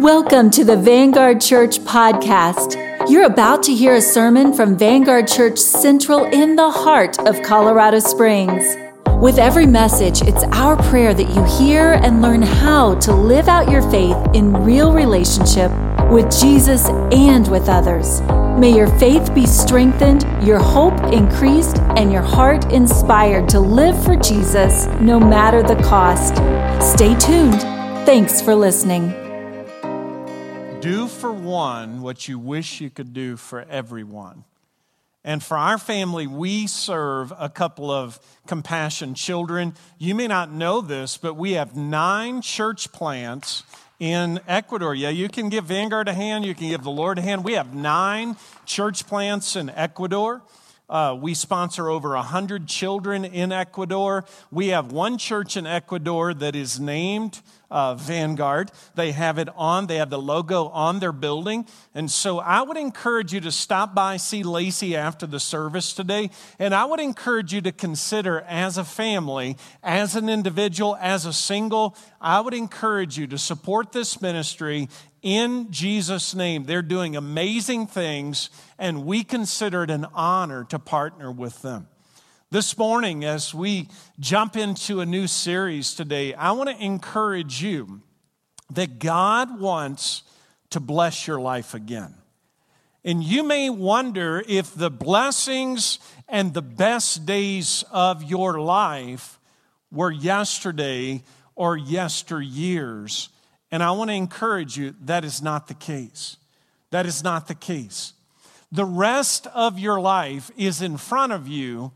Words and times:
Welcome 0.00 0.48
to 0.52 0.64
the 0.64 0.78
Vanguard 0.78 1.42
Church 1.42 1.78
podcast. 1.80 2.74
You're 3.10 3.26
about 3.26 3.62
to 3.64 3.74
hear 3.74 3.96
a 3.96 4.00
sermon 4.00 4.54
from 4.54 4.78
Vanguard 4.78 5.28
Church 5.28 5.58
Central 5.58 6.24
in 6.24 6.56
the 6.56 6.70
heart 6.70 7.18
of 7.18 7.42
Colorado 7.42 7.98
Springs. 7.98 8.64
With 9.20 9.38
every 9.38 9.66
message, 9.66 10.22
it's 10.22 10.42
our 10.56 10.82
prayer 10.84 11.12
that 11.12 11.28
you 11.34 11.44
hear 11.58 11.92
and 12.02 12.22
learn 12.22 12.40
how 12.40 12.94
to 13.00 13.12
live 13.12 13.46
out 13.46 13.70
your 13.70 13.82
faith 13.90 14.16
in 14.32 14.54
real 14.64 14.90
relationship 14.90 15.70
with 16.10 16.34
Jesus 16.40 16.88
and 17.12 17.46
with 17.48 17.68
others. 17.68 18.22
May 18.58 18.74
your 18.74 18.88
faith 18.98 19.34
be 19.34 19.44
strengthened, 19.44 20.24
your 20.42 20.60
hope 20.60 20.98
increased, 21.12 21.76
and 21.98 22.10
your 22.10 22.22
heart 22.22 22.72
inspired 22.72 23.50
to 23.50 23.60
live 23.60 24.02
for 24.02 24.16
Jesus 24.16 24.86
no 24.98 25.20
matter 25.20 25.62
the 25.62 25.76
cost. 25.82 26.36
Stay 26.82 27.14
tuned. 27.16 27.60
Thanks 28.06 28.40
for 28.40 28.54
listening. 28.54 29.19
Do 30.80 31.08
for 31.08 31.30
one 31.30 32.00
what 32.00 32.26
you 32.26 32.38
wish 32.38 32.80
you 32.80 32.88
could 32.88 33.12
do 33.12 33.36
for 33.36 33.60
everyone. 33.68 34.44
And 35.22 35.42
for 35.42 35.58
our 35.58 35.76
family, 35.76 36.26
we 36.26 36.66
serve 36.66 37.34
a 37.38 37.50
couple 37.50 37.90
of 37.90 38.18
compassion 38.46 39.14
children. 39.14 39.74
You 39.98 40.14
may 40.14 40.26
not 40.26 40.50
know 40.50 40.80
this, 40.80 41.18
but 41.18 41.34
we 41.34 41.52
have 41.52 41.76
nine 41.76 42.40
church 42.40 42.92
plants 42.92 43.62
in 43.98 44.40
Ecuador. 44.48 44.94
Yeah, 44.94 45.10
you 45.10 45.28
can 45.28 45.50
give 45.50 45.66
Vanguard 45.66 46.08
a 46.08 46.14
hand, 46.14 46.46
you 46.46 46.54
can 46.54 46.70
give 46.70 46.82
the 46.82 46.90
Lord 46.90 47.18
a 47.18 47.22
hand. 47.22 47.44
We 47.44 47.52
have 47.52 47.74
nine 47.74 48.36
church 48.64 49.06
plants 49.06 49.56
in 49.56 49.68
Ecuador. 49.68 50.40
Uh, 50.90 51.16
we 51.18 51.34
sponsor 51.34 51.88
over 51.88 52.10
100 52.10 52.66
children 52.66 53.24
in 53.24 53.52
Ecuador. 53.52 54.24
We 54.50 54.68
have 54.68 54.90
one 54.90 55.18
church 55.18 55.56
in 55.56 55.64
Ecuador 55.64 56.34
that 56.34 56.56
is 56.56 56.80
named 56.80 57.40
uh, 57.70 57.94
Vanguard. 57.94 58.72
They 58.96 59.12
have 59.12 59.38
it 59.38 59.48
on, 59.54 59.86
they 59.86 59.96
have 59.96 60.10
the 60.10 60.18
logo 60.18 60.66
on 60.68 60.98
their 60.98 61.12
building. 61.12 61.66
And 61.94 62.10
so 62.10 62.40
I 62.40 62.62
would 62.62 62.76
encourage 62.76 63.32
you 63.32 63.40
to 63.42 63.52
stop 63.52 63.94
by, 63.94 64.16
see 64.16 64.42
Lacey 64.42 64.96
after 64.96 65.26
the 65.26 65.38
service 65.38 65.92
today. 65.92 66.30
And 66.58 66.74
I 66.74 66.84
would 66.84 67.00
encourage 67.00 67.54
you 67.54 67.60
to 67.60 67.72
consider 67.72 68.40
as 68.40 68.76
a 68.76 68.84
family, 68.84 69.56
as 69.84 70.16
an 70.16 70.28
individual, 70.28 70.96
as 71.00 71.24
a 71.24 71.32
single, 71.32 71.96
I 72.20 72.40
would 72.40 72.54
encourage 72.54 73.16
you 73.16 73.26
to 73.28 73.38
support 73.38 73.92
this 73.92 74.20
ministry 74.20 74.88
in 75.22 75.70
Jesus' 75.70 76.34
name. 76.34 76.64
They're 76.64 76.82
doing 76.82 77.16
amazing 77.16 77.86
things, 77.86 78.50
and 78.78 79.04
we 79.04 79.24
consider 79.24 79.84
it 79.84 79.90
an 79.90 80.06
honor 80.14 80.64
to 80.64 80.78
partner 80.78 81.30
with 81.30 81.62
them. 81.62 81.88
This 82.50 82.76
morning, 82.76 83.24
as 83.24 83.54
we 83.54 83.88
jump 84.18 84.56
into 84.56 85.00
a 85.00 85.06
new 85.06 85.26
series 85.26 85.94
today, 85.94 86.34
I 86.34 86.52
want 86.52 86.68
to 86.68 86.84
encourage 86.84 87.62
you 87.62 88.02
that 88.70 88.98
God 88.98 89.60
wants 89.60 90.22
to 90.70 90.80
bless 90.80 91.26
your 91.26 91.40
life 91.40 91.74
again. 91.74 92.14
And 93.04 93.22
you 93.22 93.42
may 93.42 93.70
wonder 93.70 94.42
if 94.46 94.74
the 94.74 94.90
blessings 94.90 95.98
and 96.28 96.52
the 96.52 96.62
best 96.62 97.24
days 97.24 97.84
of 97.90 98.22
your 98.22 98.60
life 98.60 99.38
were 99.90 100.10
yesterday 100.10 101.22
or 101.54 101.78
yesteryears. 101.78 103.28
And 103.70 103.82
I 103.82 103.92
want 103.92 104.10
to 104.10 104.14
encourage 104.14 104.76
you 104.76 104.94
that 105.02 105.24
is 105.24 105.40
not 105.40 105.68
the 105.68 105.74
case. 105.74 106.36
That 106.90 107.06
is 107.06 107.22
not 107.22 107.46
the 107.46 107.54
case. 107.54 108.14
The 108.72 108.84
rest 108.84 109.46
of 109.48 109.78
your 109.78 110.00
life 110.00 110.50
is 110.56 110.82
in 110.82 110.96
front 110.96 111.32
of 111.32 111.48
you, 111.48 111.92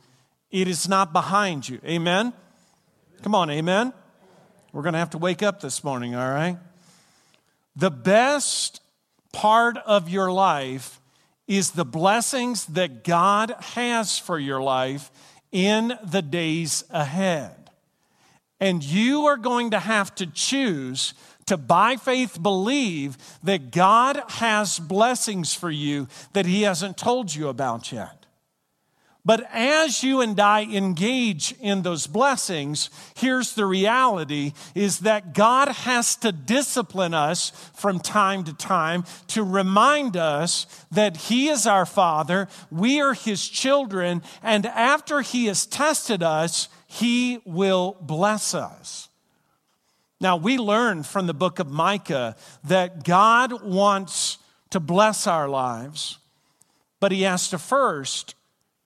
it 0.50 0.68
is 0.68 0.88
not 0.88 1.12
behind 1.12 1.68
you. 1.68 1.80
Amen? 1.84 2.32
Come 3.22 3.34
on, 3.34 3.50
amen? 3.50 3.92
We're 4.72 4.82
going 4.82 4.94
to 4.94 4.98
have 4.98 5.10
to 5.10 5.18
wake 5.18 5.42
up 5.42 5.60
this 5.60 5.84
morning, 5.84 6.14
all 6.14 6.30
right? 6.30 6.58
The 7.76 7.90
best 7.90 8.80
part 9.32 9.76
of 9.78 10.08
your 10.08 10.32
life 10.32 11.00
is 11.46 11.72
the 11.72 11.84
blessings 11.84 12.66
that 12.66 13.04
God 13.04 13.54
has 13.60 14.18
for 14.18 14.38
your 14.38 14.62
life 14.62 15.10
in 15.52 15.92
the 16.04 16.22
days 16.22 16.84
ahead. 16.90 17.70
And 18.60 18.82
you 18.82 19.26
are 19.26 19.36
going 19.36 19.70
to 19.70 19.78
have 19.78 20.14
to 20.16 20.26
choose 20.26 21.14
to 21.46 21.56
by 21.56 21.96
faith 21.96 22.42
believe 22.42 23.16
that 23.42 23.70
God 23.70 24.20
has 24.28 24.78
blessings 24.78 25.54
for 25.54 25.70
you 25.70 26.08
that 26.32 26.46
He 26.46 26.62
hasn't 26.62 26.96
told 26.96 27.34
you 27.34 27.48
about 27.48 27.92
yet. 27.92 28.24
But 29.26 29.48
as 29.52 30.02
you 30.02 30.20
and 30.20 30.38
I 30.38 30.64
engage 30.64 31.54
in 31.58 31.80
those 31.80 32.06
blessings, 32.06 32.90
here's 33.16 33.54
the 33.54 33.64
reality 33.64 34.52
is 34.74 34.98
that 35.00 35.32
God 35.32 35.68
has 35.68 36.14
to 36.16 36.30
discipline 36.30 37.14
us 37.14 37.50
from 37.74 38.00
time 38.00 38.44
to 38.44 38.52
time 38.52 39.04
to 39.28 39.42
remind 39.42 40.18
us 40.18 40.66
that 40.90 41.16
He 41.16 41.48
is 41.48 41.66
our 41.66 41.86
Father, 41.86 42.48
we 42.70 43.00
are 43.00 43.14
His 43.14 43.48
children, 43.48 44.22
and 44.42 44.66
after 44.66 45.22
He 45.22 45.46
has 45.46 45.64
tested 45.64 46.22
us, 46.22 46.68
He 46.86 47.40
will 47.46 47.96
bless 48.02 48.54
us. 48.54 49.08
Now, 50.24 50.38
we 50.38 50.56
learn 50.56 51.02
from 51.02 51.26
the 51.26 51.34
book 51.34 51.58
of 51.58 51.70
Micah 51.70 52.34
that 52.64 53.04
God 53.04 53.62
wants 53.62 54.38
to 54.70 54.80
bless 54.80 55.26
our 55.26 55.50
lives, 55.50 56.16
but 56.98 57.12
He 57.12 57.24
has 57.24 57.50
to 57.50 57.58
first 57.58 58.34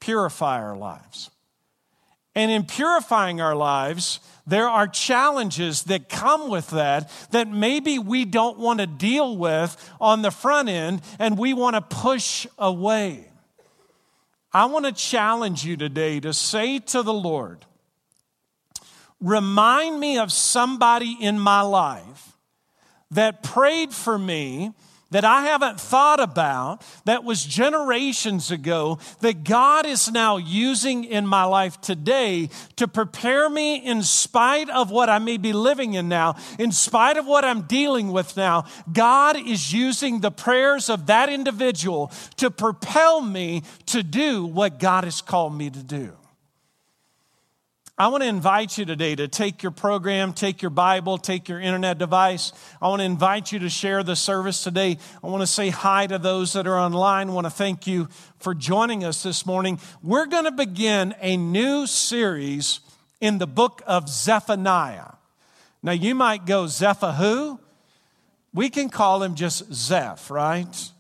purify 0.01 0.61
our 0.61 0.77
lives. 0.77 1.31
And 2.35 2.51
in 2.51 2.65
purifying 2.65 3.41
our 3.41 3.55
lives, 3.55 4.19
there 4.49 4.69
are 4.69 4.89
challenges 4.89 5.85
that 5.85 6.09
come 6.09 6.51
with 6.51 6.71
that 6.71 7.09
that 7.31 7.47
maybe 7.47 8.01
we 8.01 8.25
don't 8.25 8.59
want 8.59 8.81
to 8.81 8.89
deal 8.89 9.37
with 9.37 9.77
on 10.01 10.23
the 10.23 10.33
front 10.33 10.69
end 10.69 11.03
and 11.21 11.39
we 11.39 11.55
want 11.55 11.77
to 11.77 11.83
push 11.83 12.49
away. 12.59 13.31
I 14.53 14.65
want 14.65 14.87
to 14.87 14.93
challenge 14.93 15.65
you 15.65 15.77
today 15.77 16.19
to 16.19 16.33
say 16.33 16.81
to 16.81 17.05
the 17.05 17.15
Lord, 17.15 17.65
remind 19.21 19.99
me 19.99 20.19
of 20.19 20.33
somebody 20.33 21.17
in 21.21 21.39
my 21.39 21.61
life 21.63 22.37
that 23.11 23.43
prayed 23.43 23.93
for 23.93 24.19
me 24.19 24.73
that 25.11 25.25
I 25.25 25.43
haven't 25.43 25.81
thought 25.81 26.21
about 26.21 26.83
that 27.07 27.25
was 27.25 27.43
generations 27.45 28.51
ago 28.51 28.99
that 29.21 29.43
God 29.43 29.87
is 29.87 30.11
now 30.11 30.37
using 30.37 31.05
in 31.05 31.27
my 31.27 31.45
life 31.45 31.81
today 31.81 32.51
to 32.77 32.87
prepare 32.87 33.49
me 33.49 33.77
in 33.77 34.03
spite 34.03 34.69
of 34.69 34.91
what 34.91 35.09
I 35.09 35.19
may 35.19 35.39
be 35.39 35.55
living 35.55 35.95
in 35.95 36.09
now, 36.09 36.37
in 36.59 36.73
spite 36.73 37.17
of 37.17 37.27
what 37.27 37.45
I'm 37.45 37.63
dealing 37.63 38.13
with 38.13 38.37
now. 38.37 38.67
God 38.93 39.39
is 39.39 39.73
using 39.73 40.21
the 40.21 40.31
prayers 40.31 40.91
of 40.91 41.07
that 41.07 41.31
individual 41.31 42.13
to 42.37 42.51
propel 42.51 43.23
me 43.23 43.63
to 43.87 44.03
do 44.03 44.45
what 44.45 44.79
God 44.79 45.05
has 45.05 45.23
called 45.23 45.57
me 45.57 45.71
to 45.71 45.83
do. 45.83 46.13
I 48.01 48.07
want 48.07 48.23
to 48.23 48.29
invite 48.29 48.79
you 48.79 48.85
today 48.85 49.17
to 49.17 49.27
take 49.27 49.61
your 49.61 49.73
program, 49.73 50.33
take 50.33 50.63
your 50.63 50.71
Bible, 50.71 51.19
take 51.19 51.49
your 51.49 51.59
internet 51.59 51.99
device. 51.99 52.53
I 52.81 52.87
want 52.87 53.01
to 53.01 53.05
invite 53.05 53.51
you 53.51 53.59
to 53.59 53.69
share 53.69 54.05
the 54.05 54.15
service 54.15 54.63
today. 54.63 54.99
I 55.21 55.27
want 55.27 55.41
to 55.41 55.49
say 55.49 55.71
hi 55.71 56.07
to 56.07 56.17
those 56.17 56.53
that 56.53 56.69
are 56.69 56.79
online. 56.79 57.29
I 57.29 57.33
want 57.33 57.47
to 57.47 57.51
thank 57.51 57.89
you 57.89 58.09
for 58.39 58.55
joining 58.55 59.03
us 59.03 59.25
this 59.25 59.45
morning. 59.45 59.81
We're 60.01 60.27
going 60.27 60.45
to 60.45 60.53
begin 60.53 61.13
a 61.21 61.37
new 61.37 61.89
series 61.89 62.79
in 63.21 63.39
the 63.39 63.49
book 63.49 63.83
of 63.85 64.09
Zephaniah. 64.09 65.15
Now, 65.83 65.91
you 65.91 66.15
might 66.15 66.47
go, 66.47 66.69
Zeph 66.69 67.01
who? 67.01 67.59
We 68.55 68.71
can 68.71 68.91
call 68.91 69.25
him 69.25 69.35
just 69.35 69.75
Zeph, 69.75 70.31
right? 70.31 70.93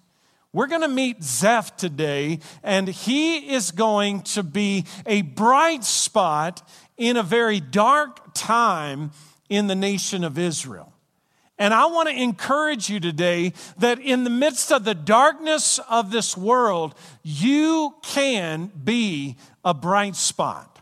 We're 0.53 0.67
going 0.67 0.81
to 0.81 0.89
meet 0.89 1.23
Zeph 1.23 1.77
today, 1.77 2.41
and 2.65 2.89
he 2.89 3.53
is 3.55 3.71
going 3.71 4.23
to 4.23 4.43
be 4.43 4.87
a 5.07 5.23
bright 5.23 5.85
spot 5.85 6.69
in 6.99 7.17
a 7.17 7.23
very 7.23 7.61
dark 7.61 8.35
time 8.35 9.13
in 9.49 9.69
the 9.69 9.75
nation 9.75 10.25
of 10.25 10.37
Israel. 10.37 10.93
And 11.59 11.75
I 11.75 11.87
want 11.87 12.09
to 12.09 12.15
encourage 12.15 12.89
you 12.89 13.01
today 13.01 13.53
that 13.79 13.99
in 13.99 14.23
the 14.23 14.31
midst 14.31 14.71
of 14.71 14.85
the 14.85 14.95
darkness 14.95 15.81
of 15.91 16.13
this 16.13 16.37
world, 16.37 16.95
you 17.23 17.95
can 18.03 18.71
be 18.85 19.37
a 19.65 19.75
bright 19.75 20.15
spot. 20.15 20.81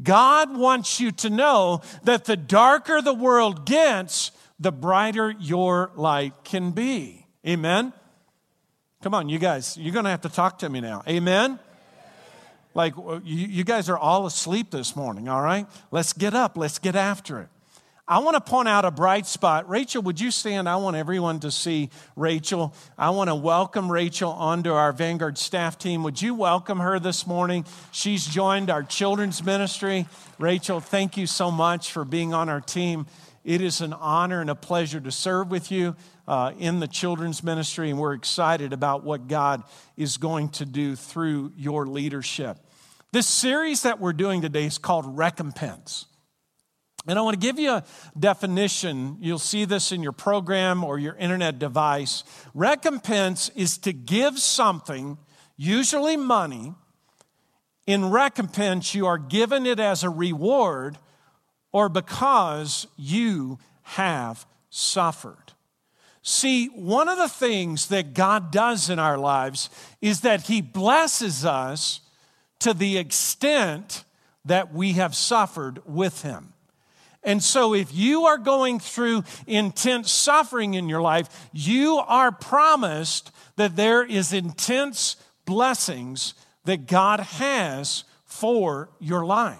God 0.00 0.56
wants 0.56 1.00
you 1.00 1.10
to 1.12 1.30
know 1.30 1.82
that 2.04 2.24
the 2.24 2.36
darker 2.36 3.02
the 3.02 3.12
world 3.12 3.66
gets, 3.66 4.30
the 4.60 4.72
brighter 4.72 5.34
your 5.40 5.90
light 5.96 6.34
can 6.44 6.70
be. 6.70 7.26
Amen? 7.46 7.92
Come 9.02 9.14
on, 9.14 9.28
you 9.28 9.40
guys, 9.40 9.76
you're 9.76 9.92
going 9.92 10.04
to 10.04 10.10
have 10.10 10.20
to 10.20 10.28
talk 10.28 10.60
to 10.60 10.68
me 10.68 10.80
now. 10.80 11.02
Amen? 11.08 11.58
Like, 12.74 12.94
you 13.24 13.64
guys 13.64 13.88
are 13.88 13.98
all 13.98 14.26
asleep 14.26 14.70
this 14.70 14.96
morning, 14.96 15.28
all 15.28 15.42
right? 15.42 15.66
Let's 15.90 16.12
get 16.12 16.34
up, 16.34 16.56
let's 16.56 16.78
get 16.78 16.96
after 16.96 17.40
it. 17.40 17.48
I 18.08 18.18
want 18.18 18.34
to 18.34 18.40
point 18.40 18.66
out 18.66 18.84
a 18.84 18.90
bright 18.90 19.26
spot. 19.26 19.68
Rachel, 19.68 20.02
would 20.02 20.20
you 20.20 20.32
stand? 20.32 20.68
I 20.68 20.76
want 20.76 20.96
everyone 20.96 21.38
to 21.40 21.52
see 21.52 21.88
Rachel. 22.16 22.74
I 22.98 23.10
want 23.10 23.28
to 23.28 23.34
welcome 23.34 23.90
Rachel 23.90 24.32
onto 24.32 24.72
our 24.72 24.92
Vanguard 24.92 25.38
staff 25.38 25.78
team. 25.78 26.02
Would 26.02 26.20
you 26.20 26.34
welcome 26.34 26.80
her 26.80 26.98
this 26.98 27.28
morning? 27.28 27.64
She's 27.92 28.26
joined 28.26 28.70
our 28.70 28.82
children's 28.82 29.44
ministry. 29.44 30.06
Rachel, 30.38 30.80
thank 30.80 31.16
you 31.16 31.28
so 31.28 31.50
much 31.50 31.92
for 31.92 32.04
being 32.04 32.34
on 32.34 32.48
our 32.48 32.60
team. 32.60 33.06
It 33.44 33.60
is 33.60 33.80
an 33.80 33.92
honor 33.92 34.40
and 34.40 34.50
a 34.50 34.54
pleasure 34.54 35.00
to 35.00 35.10
serve 35.10 35.50
with 35.50 35.72
you 35.72 35.96
uh, 36.28 36.52
in 36.58 36.80
the 36.80 36.86
children's 36.86 37.42
ministry, 37.42 37.90
and 37.90 37.98
we're 37.98 38.14
excited 38.14 38.72
about 38.72 39.02
what 39.02 39.26
God 39.26 39.62
is 39.96 40.16
going 40.16 40.50
to 40.50 40.64
do 40.64 40.94
through 40.94 41.52
your 41.56 41.86
leadership. 41.86 42.58
This 43.12 43.26
series 43.26 43.82
that 43.82 44.00
we're 44.00 44.12
doing 44.12 44.40
today 44.40 44.64
is 44.64 44.78
called 44.78 45.18
Recompense. 45.18 46.06
And 47.06 47.18
I 47.18 47.22
want 47.22 47.34
to 47.34 47.44
give 47.44 47.58
you 47.58 47.72
a 47.72 47.84
definition. 48.18 49.16
You'll 49.20 49.40
see 49.40 49.64
this 49.64 49.90
in 49.90 50.04
your 50.04 50.12
program 50.12 50.84
or 50.84 51.00
your 51.00 51.16
internet 51.16 51.58
device. 51.58 52.22
Recompense 52.54 53.50
is 53.56 53.76
to 53.78 53.92
give 53.92 54.38
something, 54.38 55.18
usually 55.56 56.16
money. 56.16 56.74
In 57.88 58.10
recompense, 58.10 58.94
you 58.94 59.06
are 59.06 59.18
given 59.18 59.66
it 59.66 59.80
as 59.80 60.04
a 60.04 60.10
reward 60.10 60.96
or 61.72 61.88
because 61.88 62.86
you 62.96 63.58
have 63.82 64.46
suffered. 64.70 65.52
See, 66.22 66.66
one 66.68 67.08
of 67.08 67.18
the 67.18 67.28
things 67.28 67.88
that 67.88 68.14
God 68.14 68.52
does 68.52 68.88
in 68.88 68.98
our 68.98 69.18
lives 69.18 69.70
is 70.00 70.20
that 70.20 70.42
He 70.42 70.62
blesses 70.62 71.44
us 71.44 72.00
to 72.60 72.72
the 72.72 72.96
extent 72.96 74.04
that 74.44 74.72
we 74.72 74.92
have 74.92 75.16
suffered 75.16 75.80
with 75.84 76.22
Him. 76.22 76.52
And 77.24 77.42
so, 77.42 77.74
if 77.74 77.94
you 77.94 78.26
are 78.26 78.38
going 78.38 78.80
through 78.80 79.24
intense 79.46 80.10
suffering 80.10 80.74
in 80.74 80.88
your 80.88 81.00
life, 81.00 81.48
you 81.52 81.96
are 82.06 82.32
promised 82.32 83.30
that 83.56 83.76
there 83.76 84.04
is 84.04 84.32
intense 84.32 85.16
blessings 85.44 86.34
that 86.64 86.86
God 86.86 87.20
has 87.20 88.04
for 88.24 88.90
your 88.98 89.24
life. 89.24 89.58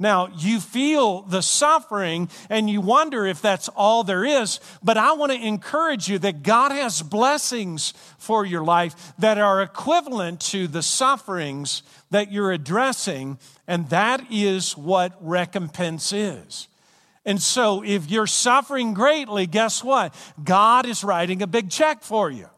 Now, 0.00 0.28
you 0.34 0.60
feel 0.60 1.20
the 1.20 1.42
suffering 1.42 2.30
and 2.48 2.70
you 2.70 2.80
wonder 2.80 3.26
if 3.26 3.42
that's 3.42 3.68
all 3.68 4.02
there 4.02 4.24
is, 4.24 4.58
but 4.82 4.96
I 4.96 5.12
want 5.12 5.30
to 5.30 5.46
encourage 5.46 6.08
you 6.08 6.18
that 6.20 6.42
God 6.42 6.72
has 6.72 7.02
blessings 7.02 7.92
for 8.16 8.46
your 8.46 8.64
life 8.64 9.12
that 9.18 9.36
are 9.36 9.60
equivalent 9.60 10.40
to 10.40 10.66
the 10.66 10.82
sufferings 10.82 11.82
that 12.10 12.32
you're 12.32 12.50
addressing, 12.50 13.38
and 13.68 13.90
that 13.90 14.24
is 14.30 14.74
what 14.74 15.18
recompense 15.20 16.14
is. 16.14 16.68
And 17.26 17.40
so, 17.40 17.84
if 17.84 18.10
you're 18.10 18.26
suffering 18.26 18.94
greatly, 18.94 19.46
guess 19.46 19.84
what? 19.84 20.14
God 20.42 20.86
is 20.86 21.04
writing 21.04 21.42
a 21.42 21.46
big 21.46 21.68
check 21.70 22.02
for 22.02 22.30
you. 22.30 22.48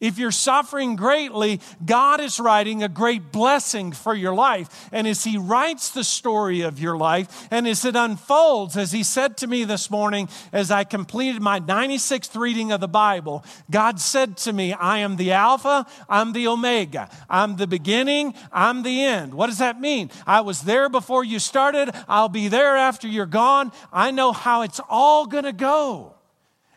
If 0.00 0.16
you're 0.16 0.30
suffering 0.30 0.94
greatly, 0.94 1.60
God 1.84 2.20
is 2.20 2.38
writing 2.38 2.84
a 2.84 2.88
great 2.88 3.32
blessing 3.32 3.90
for 3.90 4.14
your 4.14 4.34
life. 4.34 4.88
And 4.92 5.08
as 5.08 5.24
He 5.24 5.36
writes 5.36 5.90
the 5.90 6.04
story 6.04 6.60
of 6.60 6.78
your 6.78 6.96
life, 6.96 7.48
and 7.50 7.66
as 7.66 7.84
it 7.84 7.96
unfolds, 7.96 8.76
as 8.76 8.92
He 8.92 9.02
said 9.02 9.36
to 9.38 9.48
me 9.48 9.64
this 9.64 9.90
morning 9.90 10.28
as 10.52 10.70
I 10.70 10.84
completed 10.84 11.42
my 11.42 11.58
96th 11.58 12.38
reading 12.38 12.70
of 12.70 12.80
the 12.80 12.86
Bible, 12.86 13.44
God 13.72 13.98
said 13.98 14.36
to 14.38 14.52
me, 14.52 14.72
I 14.72 14.98
am 14.98 15.16
the 15.16 15.32
Alpha, 15.32 15.84
I'm 16.08 16.32
the 16.32 16.46
Omega, 16.46 17.10
I'm 17.28 17.56
the 17.56 17.66
beginning, 17.66 18.34
I'm 18.52 18.84
the 18.84 19.02
end. 19.02 19.34
What 19.34 19.48
does 19.48 19.58
that 19.58 19.80
mean? 19.80 20.12
I 20.28 20.42
was 20.42 20.62
there 20.62 20.88
before 20.88 21.24
you 21.24 21.40
started, 21.40 21.90
I'll 22.06 22.28
be 22.28 22.46
there 22.46 22.76
after 22.76 23.08
you're 23.08 23.26
gone. 23.26 23.72
I 23.92 24.12
know 24.12 24.30
how 24.30 24.62
it's 24.62 24.80
all 24.88 25.26
gonna 25.26 25.52
go. 25.52 26.17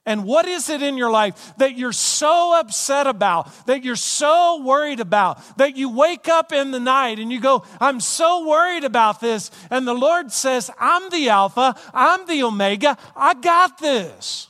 And 0.06 0.25
what 0.25 0.48
is 0.48 0.69
it 0.69 0.81
in 0.81 0.98
your 0.98 1.12
life 1.12 1.53
that 1.57 1.77
you're 1.77 1.92
so 1.92 2.59
upset 2.59 3.06
about, 3.06 3.68
that 3.68 3.83
you're 3.83 3.95
so 3.95 4.62
worried 4.63 5.00
about, 5.00 5.57
that 5.57 5.77
you 5.77 5.89
wake 5.89 6.27
up 6.27 6.51
in 6.51 6.71
the 6.71 6.80
night 6.80 7.19
and 7.19 7.31
you 7.31 7.39
go, 7.39 7.63
I'm 7.80 8.00
so 8.00 8.48
worried 8.48 8.83
about 8.83 9.21
this. 9.21 9.51
And 9.69 9.88
the 9.88 9.94
Lord 9.94 10.31
says, 10.31 10.71
I'm 10.80 11.09
the 11.12 11.30
Alpha, 11.30 11.75
I'm 11.94 12.25
the 12.25 12.42
Omega, 12.42 12.98
I 13.15 13.36
got 13.36 13.77
this. 13.77 14.48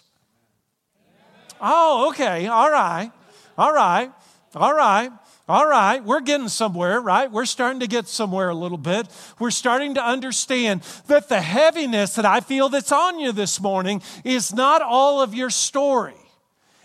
Oh, 1.60 2.10
okay, 2.10 2.48
all 2.48 2.72
right, 2.72 3.12
all 3.58 3.74
right, 3.74 4.10
all 4.56 4.74
right. 4.74 5.12
All 5.52 5.68
right, 5.68 6.02
we're 6.02 6.22
getting 6.22 6.48
somewhere, 6.48 7.02
right? 7.02 7.30
We're 7.30 7.44
starting 7.44 7.82
to 7.82 7.88
get 7.88 8.08
somewhere 8.08 8.48
a 8.48 8.56
little 8.56 8.78
bit. 8.78 9.08
We're 9.38 9.52
starting 9.52 9.96
to 9.96 10.02
understand 10.02 10.80
that 11.08 11.28
the 11.28 11.42
heaviness 11.42 12.16
that 12.16 12.26
I 12.26 12.40
feel 12.40 12.70
that's 12.70 12.94
on 12.94 13.20
you 13.20 13.34
this 13.34 13.60
morning 13.60 14.02
is 14.24 14.54
not 14.54 14.82
all 14.82 15.22
of 15.22 15.36
your 15.36 15.50
story. 15.50 16.16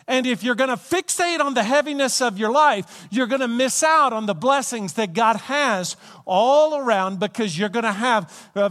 And 0.08 0.26
if 0.26 0.42
you're 0.42 0.56
going 0.56 0.70
to 0.70 0.76
fixate 0.76 1.38
on 1.38 1.54
the 1.54 1.62
heaviness 1.62 2.20
of 2.20 2.38
your 2.38 2.50
life, 2.50 3.06
you're 3.08 3.28
going 3.28 3.40
to 3.40 3.46
miss 3.46 3.84
out 3.84 4.12
on 4.12 4.26
the 4.26 4.34
blessings 4.34 4.94
that 4.94 5.12
God 5.12 5.36
has 5.36 5.96
all 6.24 6.76
around 6.76 7.20
because 7.20 7.56
you're 7.56 7.68
going 7.68 7.84
to 7.84 7.92
have 7.92 8.50
uh, 8.56 8.68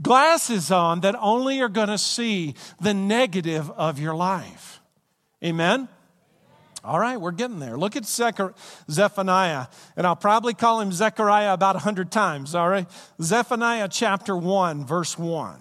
glasses 0.00 0.70
on 0.70 1.00
that 1.00 1.16
only 1.20 1.60
are 1.60 1.68
going 1.68 1.88
to 1.88 1.98
see 1.98 2.54
the 2.80 2.94
negative 2.94 3.70
of 3.72 3.98
your 3.98 4.14
life. 4.14 4.80
Amen? 5.44 5.88
All 6.84 7.00
right, 7.00 7.18
we're 7.18 7.32
getting 7.32 7.60
there. 7.60 7.78
Look 7.78 7.96
at 7.96 8.04
Zephaniah, 8.04 9.66
and 9.96 10.06
I'll 10.06 10.14
probably 10.14 10.52
call 10.52 10.80
him 10.80 10.92
Zechariah 10.92 11.54
about 11.54 11.76
a 11.76 11.78
hundred 11.78 12.12
times, 12.12 12.54
all 12.54 12.68
right? 12.68 12.86
Zephaniah 13.22 13.88
chapter 13.90 14.36
1, 14.36 14.84
verse 14.84 15.16
1. 15.18 15.60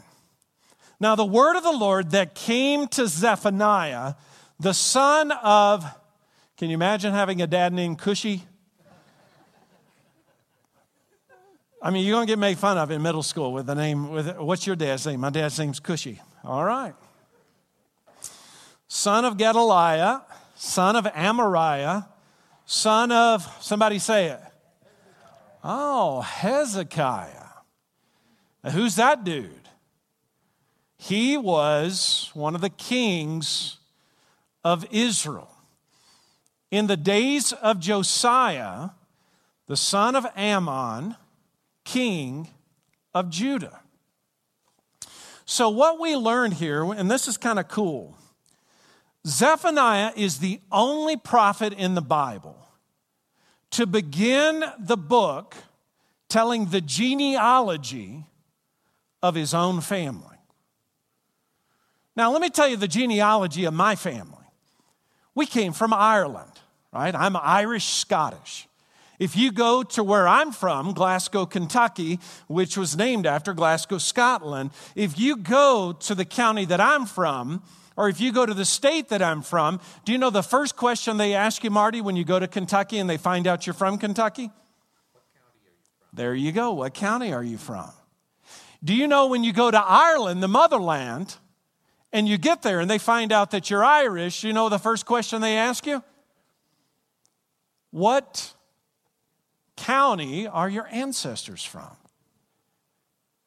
Now, 0.99 1.15
the 1.15 1.25
word 1.25 1.55
of 1.55 1.63
the 1.63 1.71
Lord 1.71 2.11
that 2.11 2.35
came 2.35 2.87
to 2.89 3.07
Zephaniah, 3.07 4.15
the 4.59 4.73
son 4.73 5.31
of, 5.31 5.85
can 6.57 6.69
you 6.69 6.73
imagine 6.73 7.13
having 7.13 7.41
a 7.41 7.47
dad 7.47 7.71
named 7.71 7.99
Cushi? 7.99 8.41
I 11.81 11.89
mean, 11.89 12.05
you're 12.05 12.15
going 12.15 12.27
to 12.27 12.31
get 12.31 12.39
made 12.39 12.57
fun 12.57 12.77
of 12.77 12.91
in 12.91 13.01
middle 13.01 13.23
school 13.23 13.53
with 13.53 13.65
the 13.65 13.75
name, 13.75 14.11
with, 14.11 14.37
what's 14.37 14.67
your 14.67 14.75
dad's 14.75 15.05
name? 15.05 15.21
My 15.21 15.29
dad's 15.29 15.57
name's 15.57 15.79
Cushi. 15.79 16.19
All 16.43 16.65
right. 16.65 16.93
Son 18.89 19.23
of 19.23 19.37
Gedaliah 19.37 20.21
son 20.63 20.95
of 20.95 21.03
Amariah, 21.05 22.07
son 22.65 23.11
of, 23.11 23.45
somebody 23.61 23.99
say 23.99 24.27
it. 24.27 24.39
Oh, 25.61 26.21
Hezekiah. 26.21 27.49
Now, 28.63 28.69
who's 28.71 28.95
that 28.95 29.25
dude? 29.25 29.67
He 30.97 31.35
was 31.35 32.31
one 32.33 32.55
of 32.55 32.61
the 32.61 32.69
kings 32.69 33.77
of 34.63 34.85
Israel. 34.89 35.51
In 36.71 36.87
the 36.87 36.97
days 36.97 37.51
of 37.51 37.79
Josiah, 37.79 38.91
the 39.67 39.77
son 39.77 40.15
of 40.15 40.25
Amon, 40.37 41.17
king 41.83 42.47
of 43.13 43.29
Judah. 43.29 43.81
So, 45.45 45.67
what 45.69 45.99
we 45.99 46.15
learned 46.15 46.53
here, 46.53 46.83
and 46.93 47.11
this 47.11 47.27
is 47.27 47.35
kind 47.35 47.59
of 47.59 47.67
cool, 47.67 48.15
Zephaniah 49.25 50.11
is 50.15 50.39
the 50.39 50.59
only 50.71 51.15
prophet 51.15 51.73
in 51.73 51.95
the 51.95 52.01
Bible 52.01 52.57
to 53.71 53.87
begin 53.87 54.63
the 54.79 54.97
book 54.97 55.55
telling 56.27 56.65
the 56.65 56.81
genealogy 56.81 58.25
of 59.21 59.35
his 59.35 59.53
own 59.53 59.81
family. 59.81 60.37
Now, 62.15 62.31
let 62.31 62.41
me 62.41 62.49
tell 62.49 62.67
you 62.67 62.75
the 62.75 62.87
genealogy 62.87 63.65
of 63.65 63.73
my 63.73 63.95
family. 63.95 64.45
We 65.33 65.45
came 65.45 65.73
from 65.73 65.93
Ireland, 65.93 66.51
right? 66.91 67.15
I'm 67.15 67.35
Irish 67.37 67.85
Scottish. 67.85 68.67
If 69.19 69.35
you 69.35 69.51
go 69.51 69.83
to 69.83 70.03
where 70.03 70.27
I'm 70.27 70.51
from, 70.51 70.93
Glasgow, 70.93 71.45
Kentucky, 71.45 72.19
which 72.47 72.77
was 72.77 72.97
named 72.97 73.25
after 73.25 73.53
Glasgow, 73.53 73.97
Scotland, 73.97 74.71
if 74.95 75.17
you 75.17 75.37
go 75.37 75.93
to 76.01 76.13
the 76.13 76.25
county 76.25 76.65
that 76.65 76.81
I'm 76.81 77.05
from, 77.05 77.63
or 77.95 78.09
if 78.09 78.19
you 78.19 78.31
go 78.31 78.45
to 78.45 78.53
the 78.53 78.65
state 78.65 79.09
that 79.09 79.21
I'm 79.21 79.41
from, 79.41 79.79
do 80.05 80.11
you 80.11 80.17
know 80.17 80.29
the 80.29 80.43
first 80.43 80.75
question 80.75 81.17
they 81.17 81.33
ask 81.33 81.63
you, 81.63 81.69
Marty, 81.69 82.01
when 82.01 82.15
you 82.15 82.23
go 82.23 82.39
to 82.39 82.47
Kentucky 82.47 82.97
and 82.97 83.09
they 83.09 83.17
find 83.17 83.47
out 83.47 83.67
you're 83.67 83.73
from 83.73 83.97
Kentucky? 83.97 84.43
You 84.43 84.49
from? 84.49 86.07
There 86.13 86.33
you 86.33 86.51
go. 86.51 86.73
What 86.73 86.93
county 86.93 87.33
are 87.33 87.43
you 87.43 87.57
from? 87.57 87.91
Do 88.83 88.93
you 88.93 89.07
know 89.07 89.27
when 89.27 89.43
you 89.43 89.53
go 89.53 89.71
to 89.71 89.79
Ireland, 89.79 90.43
the 90.43 90.47
motherland, 90.47 91.37
and 92.11 92.27
you 92.27 92.37
get 92.37 92.61
there 92.61 92.79
and 92.79 92.89
they 92.89 92.97
find 92.97 93.31
out 93.31 93.51
that 93.51 93.69
you're 93.69 93.83
Irish, 93.83 94.43
you 94.43 94.53
know 94.53 94.69
the 94.69 94.79
first 94.79 95.05
question 95.05 95.41
they 95.41 95.57
ask 95.57 95.85
you? 95.85 96.03
What 97.91 98.53
county 99.75 100.47
are 100.47 100.69
your 100.69 100.87
ancestors 100.91 101.63
from? 101.63 101.95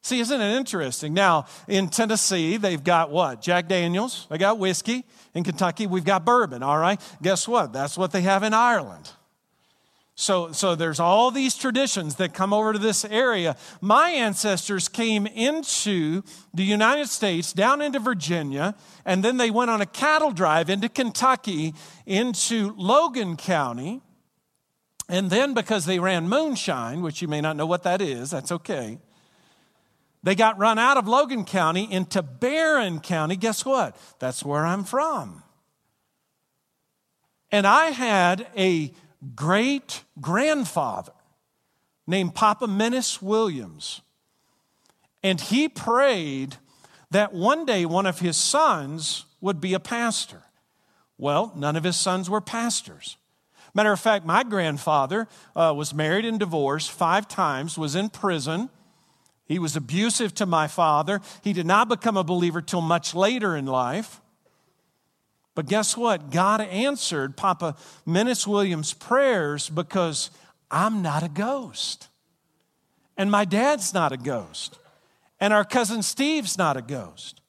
See, 0.07 0.21
isn't 0.21 0.39
it 0.39 0.55
interesting? 0.55 1.13
Now, 1.13 1.47
in 1.67 1.89
Tennessee, 1.89 2.55
they've 2.55 2.81
got 2.81 3.11
what? 3.11 3.41
Jack 3.41 3.67
Daniels, 3.67 4.25
they 4.29 4.37
got 4.37 4.57
whiskey. 4.57 5.03
In 5.33 5.43
Kentucky, 5.43 5.85
we've 5.85 6.05
got 6.05 6.23
bourbon, 6.23 6.63
all 6.63 6.77
right? 6.77 6.97
Guess 7.21 7.45
what? 7.45 7.73
That's 7.73 7.97
what 7.97 8.13
they 8.13 8.21
have 8.21 8.41
in 8.43 8.53
Ireland. 8.53 9.11
So, 10.15 10.53
so 10.53 10.75
there's 10.75 11.01
all 11.01 11.29
these 11.29 11.55
traditions 11.55 12.15
that 12.15 12.33
come 12.33 12.53
over 12.53 12.71
to 12.71 12.79
this 12.79 13.03
area. 13.03 13.57
My 13.81 14.11
ancestors 14.11 14.87
came 14.87 15.27
into 15.27 16.23
the 16.53 16.63
United 16.63 17.09
States, 17.09 17.51
down 17.51 17.81
into 17.81 17.99
Virginia, 17.99 18.75
and 19.03 19.25
then 19.25 19.35
they 19.35 19.51
went 19.51 19.71
on 19.71 19.81
a 19.81 19.85
cattle 19.85 20.31
drive 20.31 20.69
into 20.69 20.87
Kentucky, 20.87 21.73
into 22.05 22.73
Logan 22.77 23.35
County. 23.35 24.01
And 25.09 25.29
then 25.29 25.53
because 25.53 25.85
they 25.85 25.99
ran 25.99 26.29
moonshine, 26.29 27.01
which 27.01 27.21
you 27.21 27.27
may 27.27 27.41
not 27.41 27.57
know 27.57 27.65
what 27.65 27.83
that 27.83 28.01
is, 28.01 28.31
that's 28.31 28.53
okay 28.53 28.99
They 30.23 30.35
got 30.35 30.57
run 30.57 30.77
out 30.79 30.97
of 30.97 31.07
Logan 31.07 31.45
County 31.45 31.91
into 31.91 32.21
Barren 32.21 32.99
County. 32.99 33.35
Guess 33.35 33.65
what? 33.65 33.95
That's 34.19 34.43
where 34.43 34.65
I'm 34.65 34.83
from. 34.83 35.43
And 37.51 37.65
I 37.65 37.91
had 37.91 38.47
a 38.57 38.91
great 39.35 40.03
grandfather 40.19 41.13
named 42.05 42.35
Papa 42.35 42.67
Menace 42.67 43.21
Williams. 43.21 44.01
And 45.23 45.39
he 45.39 45.69
prayed 45.69 46.57
that 47.11 47.33
one 47.33 47.65
day 47.65 47.85
one 47.85 48.05
of 48.05 48.19
his 48.19 48.37
sons 48.37 49.25
would 49.39 49.61
be 49.61 49.73
a 49.73 49.79
pastor. 49.79 50.43
Well, 51.17 51.53
none 51.55 51.75
of 51.75 51.83
his 51.83 51.95
sons 51.95 52.29
were 52.29 52.41
pastors. 52.41 53.17
Matter 53.73 53.91
of 53.91 53.99
fact, 53.99 54.25
my 54.25 54.43
grandfather 54.43 55.27
uh, 55.55 55.73
was 55.75 55.93
married 55.93 56.25
and 56.25 56.39
divorced 56.39 56.91
five 56.91 57.27
times, 57.27 57.77
was 57.77 57.95
in 57.95 58.09
prison. 58.09 58.69
He 59.47 59.59
was 59.59 59.75
abusive 59.75 60.33
to 60.35 60.45
my 60.45 60.67
father. 60.67 61.21
He 61.41 61.53
did 61.53 61.65
not 61.65 61.87
become 61.87 62.17
a 62.17 62.23
believer 62.23 62.61
till 62.61 62.81
much 62.81 63.15
later 63.15 63.55
in 63.55 63.65
life. 63.65 64.21
But 65.55 65.67
guess 65.67 65.97
what? 65.97 66.29
God 66.29 66.61
answered 66.61 67.35
Papa 67.35 67.75
Menace 68.05 68.45
Williams' 68.45 68.93
prayers 68.93 69.69
because 69.69 70.29
I'm 70.69 71.01
not 71.01 71.23
a 71.23 71.29
ghost. 71.29 72.09
And 73.17 73.31
my 73.31 73.45
dad's 73.45 73.93
not 73.93 74.11
a 74.11 74.17
ghost. 74.17 74.77
And 75.39 75.53
our 75.53 75.65
cousin 75.65 76.03
Steve's 76.03 76.57
not 76.57 76.77
a 76.77 76.81
ghost. 76.81 77.41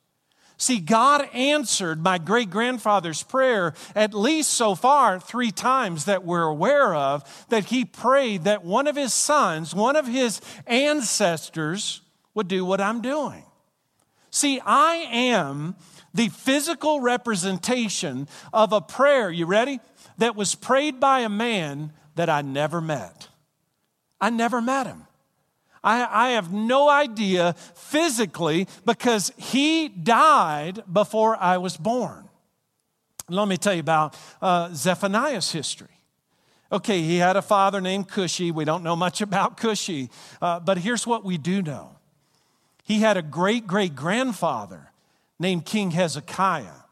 See, 0.60 0.80
God 0.80 1.28
answered 1.32 2.02
my 2.02 2.18
great 2.18 2.50
grandfather's 2.50 3.22
prayer 3.22 3.74
at 3.94 4.12
least 4.12 4.52
so 4.52 4.74
far 4.74 5.20
three 5.20 5.52
times 5.52 6.06
that 6.06 6.24
we're 6.24 6.42
aware 6.42 6.94
of, 6.96 7.46
that 7.48 7.66
he 7.66 7.84
prayed 7.84 8.42
that 8.44 8.64
one 8.64 8.88
of 8.88 8.96
his 8.96 9.14
sons, 9.14 9.72
one 9.72 9.94
of 9.94 10.08
his 10.08 10.40
ancestors, 10.66 12.00
would 12.34 12.48
do 12.48 12.64
what 12.64 12.80
I'm 12.80 13.00
doing. 13.00 13.44
See, 14.30 14.60
I 14.64 15.06
am 15.10 15.76
the 16.12 16.28
physical 16.28 17.00
representation 17.00 18.26
of 18.52 18.72
a 18.72 18.80
prayer, 18.80 19.30
you 19.30 19.46
ready? 19.46 19.78
That 20.18 20.34
was 20.34 20.56
prayed 20.56 20.98
by 20.98 21.20
a 21.20 21.28
man 21.28 21.92
that 22.16 22.28
I 22.28 22.42
never 22.42 22.80
met. 22.80 23.28
I 24.20 24.30
never 24.30 24.60
met 24.60 24.88
him. 24.88 25.04
I, 25.82 26.26
I, 26.26 26.30
have 26.30 26.52
no 26.52 26.88
idea 26.88 27.54
physically 27.74 28.66
because 28.84 29.32
he 29.36 29.88
died 29.88 30.82
before 30.92 31.36
I 31.36 31.58
was 31.58 31.76
born. 31.76 32.28
Let 33.28 33.48
me 33.48 33.56
tell 33.56 33.74
you 33.74 33.80
about 33.80 34.16
uh, 34.40 34.70
Zephaniah's 34.74 35.52
history. 35.52 35.88
Okay, 36.70 37.00
he 37.00 37.16
had 37.16 37.36
a 37.36 37.42
father 37.42 37.80
named 37.80 38.08
Cushi. 38.08 38.52
We 38.52 38.64
don't 38.64 38.82
know 38.82 38.96
much 38.96 39.20
about 39.20 39.56
Cushi, 39.56 40.10
uh, 40.42 40.60
but 40.60 40.78
here's 40.78 41.06
what 41.06 41.24
we 41.24 41.38
do 41.38 41.62
know 41.62 41.96
he 42.84 43.00
had 43.00 43.16
a 43.16 43.22
great 43.22 43.66
great 43.66 43.94
grandfather 43.94 44.90
named 45.38 45.64
King 45.64 45.92
Hezekiah, 45.92 46.84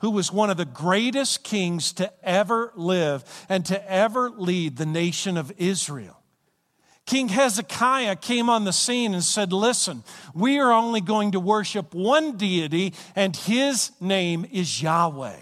who 0.00 0.10
was 0.10 0.32
one 0.32 0.50
of 0.50 0.56
the 0.56 0.64
greatest 0.64 1.44
kings 1.44 1.92
to 1.94 2.12
ever 2.22 2.72
live 2.74 3.24
and 3.48 3.64
to 3.66 3.90
ever 3.90 4.30
lead 4.30 4.76
the 4.76 4.86
nation 4.86 5.36
of 5.36 5.52
Israel. 5.58 6.20
King 7.06 7.28
Hezekiah 7.28 8.16
came 8.16 8.50
on 8.50 8.64
the 8.64 8.72
scene 8.72 9.14
and 9.14 9.22
said, 9.22 9.52
Listen, 9.52 10.02
we 10.34 10.58
are 10.58 10.72
only 10.72 11.00
going 11.00 11.32
to 11.32 11.40
worship 11.40 11.94
one 11.94 12.36
deity, 12.36 12.94
and 13.14 13.34
his 13.34 13.92
name 14.00 14.44
is 14.50 14.82
Yahweh. 14.82 15.36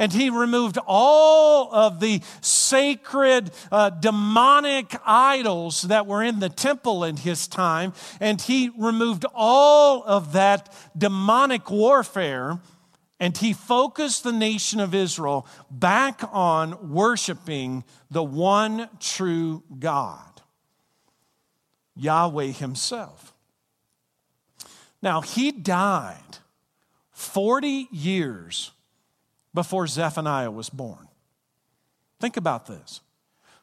And 0.00 0.14
he 0.14 0.30
removed 0.30 0.78
all 0.86 1.74
of 1.74 2.00
the 2.00 2.22
sacred 2.40 3.50
uh, 3.70 3.90
demonic 3.90 4.94
idols 5.04 5.82
that 5.82 6.06
were 6.06 6.22
in 6.22 6.40
the 6.40 6.48
temple 6.48 7.04
in 7.04 7.18
his 7.18 7.46
time. 7.46 7.92
And 8.18 8.40
he 8.40 8.70
removed 8.78 9.26
all 9.34 10.02
of 10.04 10.32
that 10.32 10.74
demonic 10.96 11.70
warfare. 11.70 12.60
And 13.18 13.36
he 13.36 13.52
focused 13.52 14.24
the 14.24 14.32
nation 14.32 14.80
of 14.80 14.94
Israel 14.94 15.46
back 15.70 16.22
on 16.32 16.90
worshiping 16.90 17.84
the 18.10 18.22
one 18.22 18.88
true 19.00 19.62
God, 19.78 20.29
Yahweh 22.00 22.46
Himself. 22.46 23.34
Now, 25.02 25.20
he 25.20 25.52
died 25.52 26.38
40 27.12 27.88
years 27.90 28.70
before 29.54 29.86
Zephaniah 29.86 30.50
was 30.50 30.70
born. 30.70 31.08
Think 32.20 32.36
about 32.36 32.66
this. 32.66 33.00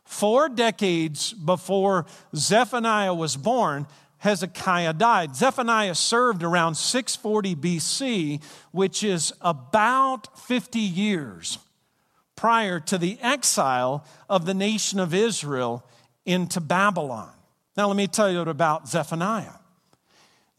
Four 0.04 0.50
decades 0.50 1.34
before 1.34 2.06
Zephaniah 2.36 3.14
was 3.14 3.36
born, 3.36 3.88
Hezekiah 4.20 4.94
died. 4.94 5.36
Zephaniah 5.36 5.96
served 5.96 6.44
around 6.44 6.76
640 6.76 7.56
BC, 7.56 8.44
which 8.72 9.04
is 9.04 9.34
about 9.42 10.40
50 10.40 10.80
years 10.80 11.60
prior 12.36 12.80
to 12.80 12.98
the 12.98 13.18
exile 13.22 14.06
of 14.30 14.46
the 14.46 14.54
nation 14.54 15.00
of 15.00 15.14
Israel 15.14 15.86
into 16.26 16.62
Babylon. 16.62 17.37
Now, 17.78 17.88
let 17.88 17.96
me 17.96 18.08
tell 18.08 18.32
you 18.32 18.42
about 18.42 18.90
Zephaniah. 18.90 19.54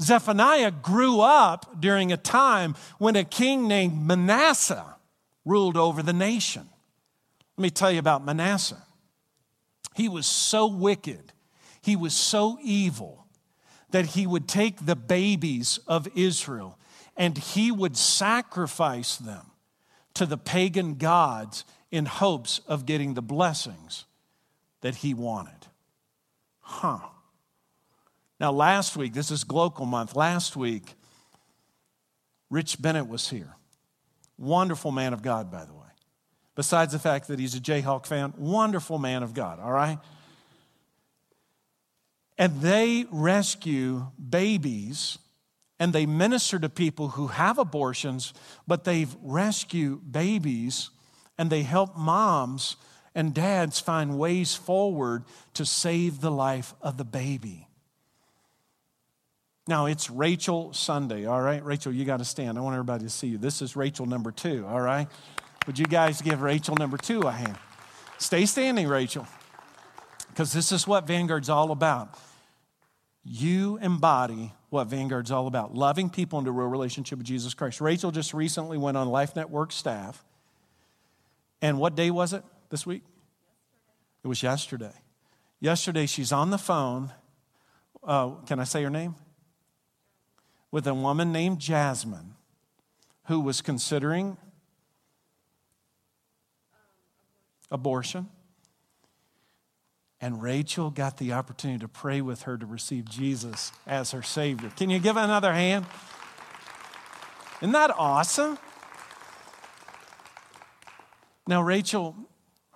Zephaniah 0.01 0.71
grew 0.71 1.21
up 1.21 1.81
during 1.81 2.13
a 2.13 2.17
time 2.17 2.77
when 2.99 3.17
a 3.17 3.25
king 3.25 3.67
named 3.67 4.07
Manasseh 4.07 4.95
ruled 5.45 5.77
over 5.77 6.01
the 6.01 6.13
nation. 6.13 6.69
Let 7.57 7.63
me 7.63 7.71
tell 7.71 7.91
you 7.91 7.99
about 7.99 8.25
Manasseh. 8.25 8.81
He 9.97 10.09
was 10.09 10.27
so 10.27 10.69
wicked, 10.69 11.33
he 11.83 11.97
was 11.97 12.15
so 12.15 12.57
evil 12.63 13.27
that 13.91 14.07
he 14.07 14.27
would 14.27 14.47
take 14.47 14.87
the 14.87 14.95
babies 14.95 15.81
of 15.89 16.07
Israel 16.15 16.79
and 17.17 17.37
he 17.37 17.73
would 17.73 17.97
sacrifice 17.97 19.17
them 19.17 19.47
to 20.15 20.25
the 20.25 20.39
pagan 20.39 20.95
gods 20.95 21.65
in 21.91 22.07
hopes 22.07 22.61
of 22.69 22.87
getting 22.87 23.15
the 23.15 23.23
blessings 23.23 24.05
that 24.83 24.97
he 24.97 25.15
wanted. 25.15 25.58
Huh. 26.71 26.99
Now, 28.39 28.53
last 28.53 28.95
week, 28.95 29.15
this 29.15 29.31
is 29.31 29.43
Glocal 29.43 29.87
Month, 29.87 30.15
last 30.15 30.55
week, 30.55 30.95
Rich 32.51 32.81
Bennett 32.83 33.09
was 33.09 33.31
here. 33.31 33.57
Wonderful 34.37 34.93
man 34.93 35.15
of 35.15 35.23
God, 35.23 35.51
by 35.51 35.65
the 35.65 35.73
way. 35.73 35.89
Besides 36.55 36.93
the 36.93 36.99
fact 36.99 37.29
that 37.29 37.39
he's 37.39 37.55
a 37.55 37.59
Jayhawk 37.59 38.05
fan, 38.05 38.35
wonderful 38.37 38.99
man 38.99 39.23
of 39.23 39.33
God, 39.33 39.59
all 39.59 39.73
right? 39.73 39.99
And 42.37 42.61
they 42.61 43.07
rescue 43.11 44.07
babies 44.29 45.17
and 45.81 45.95
they 45.95 46.05
minister 46.05 46.59
to 46.59 46.69
people 46.69 47.09
who 47.09 47.29
have 47.29 47.57
abortions, 47.57 48.35
but 48.67 48.85
they 48.85 49.07
rescue 49.23 50.03
babies 50.09 50.91
and 51.39 51.49
they 51.49 51.63
help 51.63 51.97
moms 51.97 52.77
and 53.19 53.35
dads 53.35 53.81
find 53.81 54.17
ways 54.17 54.55
forward 54.55 55.25
to 55.53 55.67
save 55.67 56.21
the 56.21 56.31
life 56.31 56.73
of 56.81 56.97
the 56.97 57.05
baby. 57.05 57.67
Now, 59.67 59.87
it's 59.87 60.09
Rachel 60.09 60.73
Sunday, 60.73 61.27
all 61.27 61.41
right? 61.41 61.65
Rachel, 61.65 61.93
you 61.93 62.05
got 62.05 62.19
to 62.19 62.25
stand. 62.25 62.57
I 62.57 62.61
want 62.61 62.75
everybody 62.75 63.03
to 63.03 63.11
see 63.11 63.27
you. 63.27 63.37
This 63.37 63.61
is 63.61 63.75
Rachel 63.75 64.07
number 64.07 64.31
two, 64.31 64.65
all 64.69 64.81
right? 64.81 65.09
Would 65.67 65.81
you 65.81 65.87
guys 65.87 66.23
give 66.23 66.43
Rachel 66.43 66.77
number 66.77 66.97
two 66.97 67.23
a 67.23 67.33
hand? 67.33 67.59
Stay 68.19 68.47
standing, 68.47 68.87
Rachel, 68.87 69.27
because 70.29 70.53
this 70.53 70.71
is 70.71 70.87
what 70.87 71.09
Vanguard's 71.09 71.49
all 71.49 71.73
about. 71.73 72.17
You 73.25 73.79
embody 73.79 74.55
what 74.71 74.87
Vanguard's 74.87 75.33
all 75.33 75.49
about 75.49 75.75
loving 75.75 76.09
people 76.09 76.39
into 76.39 76.53
a 76.53 76.55
real 76.55 76.69
relationship 76.69 77.19
with 77.19 77.27
Jesus 77.27 77.53
Christ. 77.53 77.81
Rachel 77.81 78.13
just 78.13 78.33
recently 78.33 78.79
went 78.79 78.97
on 78.97 79.09
Life 79.09 79.35
Network 79.35 79.73
staff. 79.73 80.25
And 81.61 81.81
what 81.81 81.97
day 81.97 82.13
was 82.13 82.33
it 82.33 82.45
this 82.71 82.87
week? 82.87 83.03
It 84.25 84.29
was 84.29 84.43
yesterday. 84.43 84.95
Yesterday, 85.61 86.07
she's 86.07 86.33
on 86.33 86.51
the 86.51 86.59
phone. 86.59 87.13
Uh, 88.03 88.31
can 88.47 88.61
I 88.61 88.65
say 88.65 88.83
her 88.83 88.91
name? 88.91 89.15
with 90.71 90.87
a 90.87 90.95
woman 90.95 91.33
named 91.33 91.59
Jasmine 91.59 92.35
who 93.25 93.41
was 93.41 93.61
considering 93.61 94.37
abortion. 97.71 98.29
And 100.21 100.43
Rachel 100.43 100.91
got 100.91 101.17
the 101.19 101.33
opportunity 101.33 101.79
to 101.81 101.89
pray 101.89 102.21
with 102.21 102.43
her 102.43 102.59
to 102.59 102.67
receive 102.67 103.05
Jesus 103.09 103.71
as 103.87 104.11
her 104.11 104.23
Savior. 104.23 104.71
Can 104.71 104.91
you 104.91 104.99
give 104.99 105.17
another 105.17 105.53
hand? 105.53 105.87
Isn't 107.63 107.73
that 107.73 107.95
awesome? 107.97 108.59
Now, 111.47 111.63
Rachel, 111.63 112.17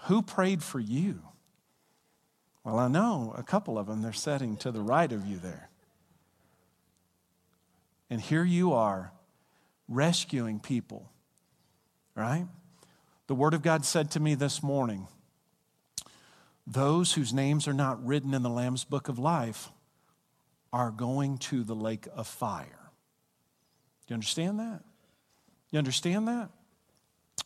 who 0.04 0.22
prayed 0.22 0.62
for 0.62 0.78
you? 0.78 1.20
Well, 2.64 2.78
I 2.78 2.88
know 2.88 3.34
a 3.36 3.42
couple 3.42 3.78
of 3.78 3.86
them. 3.86 4.02
They're 4.02 4.12
sitting 4.12 4.56
to 4.58 4.70
the 4.70 4.80
right 4.80 5.10
of 5.10 5.26
you 5.26 5.38
there. 5.38 5.68
And 8.08 8.20
here 8.20 8.44
you 8.44 8.72
are 8.72 9.12
rescuing 9.88 10.60
people, 10.60 11.10
right? 12.14 12.46
The 13.26 13.34
Word 13.34 13.54
of 13.54 13.62
God 13.62 13.84
said 13.84 14.10
to 14.12 14.20
me 14.20 14.34
this 14.34 14.62
morning 14.62 15.08
those 16.66 17.14
whose 17.14 17.32
names 17.32 17.66
are 17.66 17.72
not 17.72 18.04
written 18.04 18.34
in 18.34 18.42
the 18.42 18.50
Lamb's 18.50 18.84
book 18.84 19.08
of 19.08 19.18
life 19.18 19.70
are 20.72 20.90
going 20.90 21.38
to 21.38 21.64
the 21.64 21.74
lake 21.74 22.06
of 22.14 22.26
fire. 22.26 22.90
Do 24.06 24.12
you 24.12 24.14
understand 24.14 24.60
that? 24.60 24.82
You 25.70 25.78
understand 25.78 26.28
that? 26.28 26.50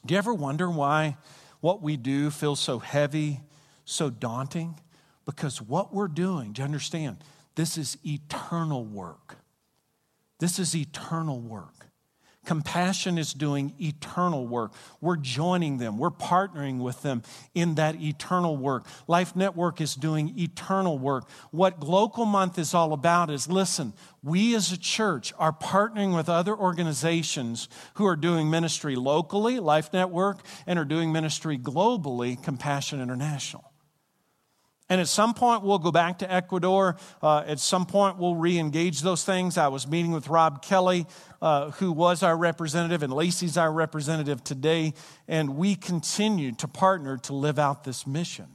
Do 0.05 0.15
you 0.15 0.19
ever 0.19 0.35
wonder 0.35 0.71
why 0.71 1.17
what 1.61 1.81
we 1.81 1.97
do 1.97 2.31
feels 2.31 2.61
so 2.61 2.79
heavy, 2.79 3.41
so 3.85 4.11
daunting? 4.11 4.79
Because 5.27 5.61
what 5.61 5.93
we're 5.93 6.09
doing, 6.09 6.53
do 6.53 6.63
you 6.63 6.65
understand? 6.65 7.19
This 7.57 7.77
is 7.77 7.99
eternal 8.07 8.85
work. 8.85 9.37
This 10.39 10.59
is 10.59 10.75
eternal 10.75 11.41
work. 11.41 11.73
Compassion 12.45 13.19
is 13.19 13.35
doing 13.35 13.75
eternal 13.81 14.47
work. 14.47 14.73
We're 15.01 15.17
joining 15.17 15.79
them, 15.79 15.99
we're 15.99 16.13
partnering 16.13 16.79
with 16.79 17.03
them 17.03 17.25
in 17.55 17.75
that 17.75 18.01
eternal 18.01 18.57
work. 18.57 18.87
Life 19.09 19.35
Network 19.35 19.81
is 19.81 19.97
doing 19.97 20.33
eternal 20.39 20.97
work. 20.97 21.29
What 21.51 21.81
Glocal 21.81 22.25
Month 22.25 22.57
is 22.57 22.73
all 22.73 22.93
about 22.93 23.31
is 23.31 23.49
listen, 23.49 23.95
we 24.23 24.55
as 24.55 24.71
a 24.71 24.79
church 24.79 25.33
are 25.41 25.53
partnering 25.53 26.15
with 26.15 26.29
other 26.29 26.57
organizations 26.57 27.69
who 27.95 28.07
are 28.07 28.17
doing 28.17 28.49
ministry 28.49 28.95
locally, 28.95 29.59
Life 29.59 29.93
Network, 29.93 30.39
and 30.69 30.79
are 30.79 30.85
doing 30.85 31.13
ministry 31.13 31.59
globally, 31.59 32.41
Compassion 32.41 33.01
International. 33.01 33.73
And 34.89 35.01
at 35.01 35.09
some 35.09 35.35
point, 35.35 35.63
we'll 35.63 35.81
go 35.81 35.91
back 35.91 36.21
to 36.21 36.33
Ecuador. 36.33 36.97
Uh, 37.21 37.39
at 37.47 37.59
some 37.59 37.87
point, 37.87 38.19
we'll 38.19 38.37
re 38.37 38.57
engage 38.59 39.01
those 39.01 39.25
things. 39.25 39.59
I 39.59 39.69
was 39.69 39.87
meeting 39.87 40.13
with 40.13 40.29
Rob 40.29 40.63
Kelly, 40.63 41.07
uh, 41.43 41.73
who 41.73 41.91
was 41.91 42.23
our 42.23 42.37
representative, 42.37 43.03
and 43.03 43.13
Lacey's 43.13 43.57
our 43.57 43.73
representative 43.73 44.45
today. 44.45 44.95
And 45.27 45.57
we 45.57 45.75
continue 45.75 46.53
to 46.53 46.69
partner 46.69 47.17
to 47.19 47.35
live 47.35 47.59
out 47.59 47.83
this 47.83 48.07
mission. 48.07 48.47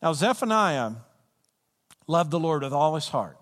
Now, 0.00 0.14
Zephaniah 0.14 0.92
loved 2.06 2.30
the 2.30 2.40
Lord 2.40 2.62
with 2.62 2.72
all 2.72 2.94
his 2.94 3.08
heart. 3.08 3.38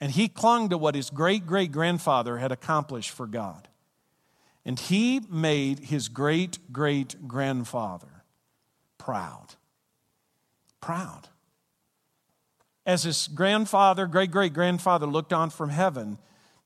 And 0.00 0.12
he 0.12 0.28
clung 0.28 0.68
to 0.70 0.78
what 0.78 0.94
his 0.94 1.10
great 1.10 1.46
great 1.46 1.72
grandfather 1.72 2.38
had 2.38 2.52
accomplished 2.52 3.10
for 3.10 3.26
God. 3.26 3.68
And 4.64 4.78
he 4.78 5.20
made 5.28 5.80
his 5.80 6.08
great 6.08 6.72
great 6.72 7.26
grandfather 7.26 8.24
proud 8.96 9.56
proud. 10.80 11.28
As 12.86 13.02
his 13.02 13.28
grandfather, 13.28 14.06
great 14.06 14.30
great 14.30 14.52
grandfather, 14.52 15.06
looked 15.06 15.32
on 15.32 15.50
from 15.50 15.70
heaven, 15.70 16.18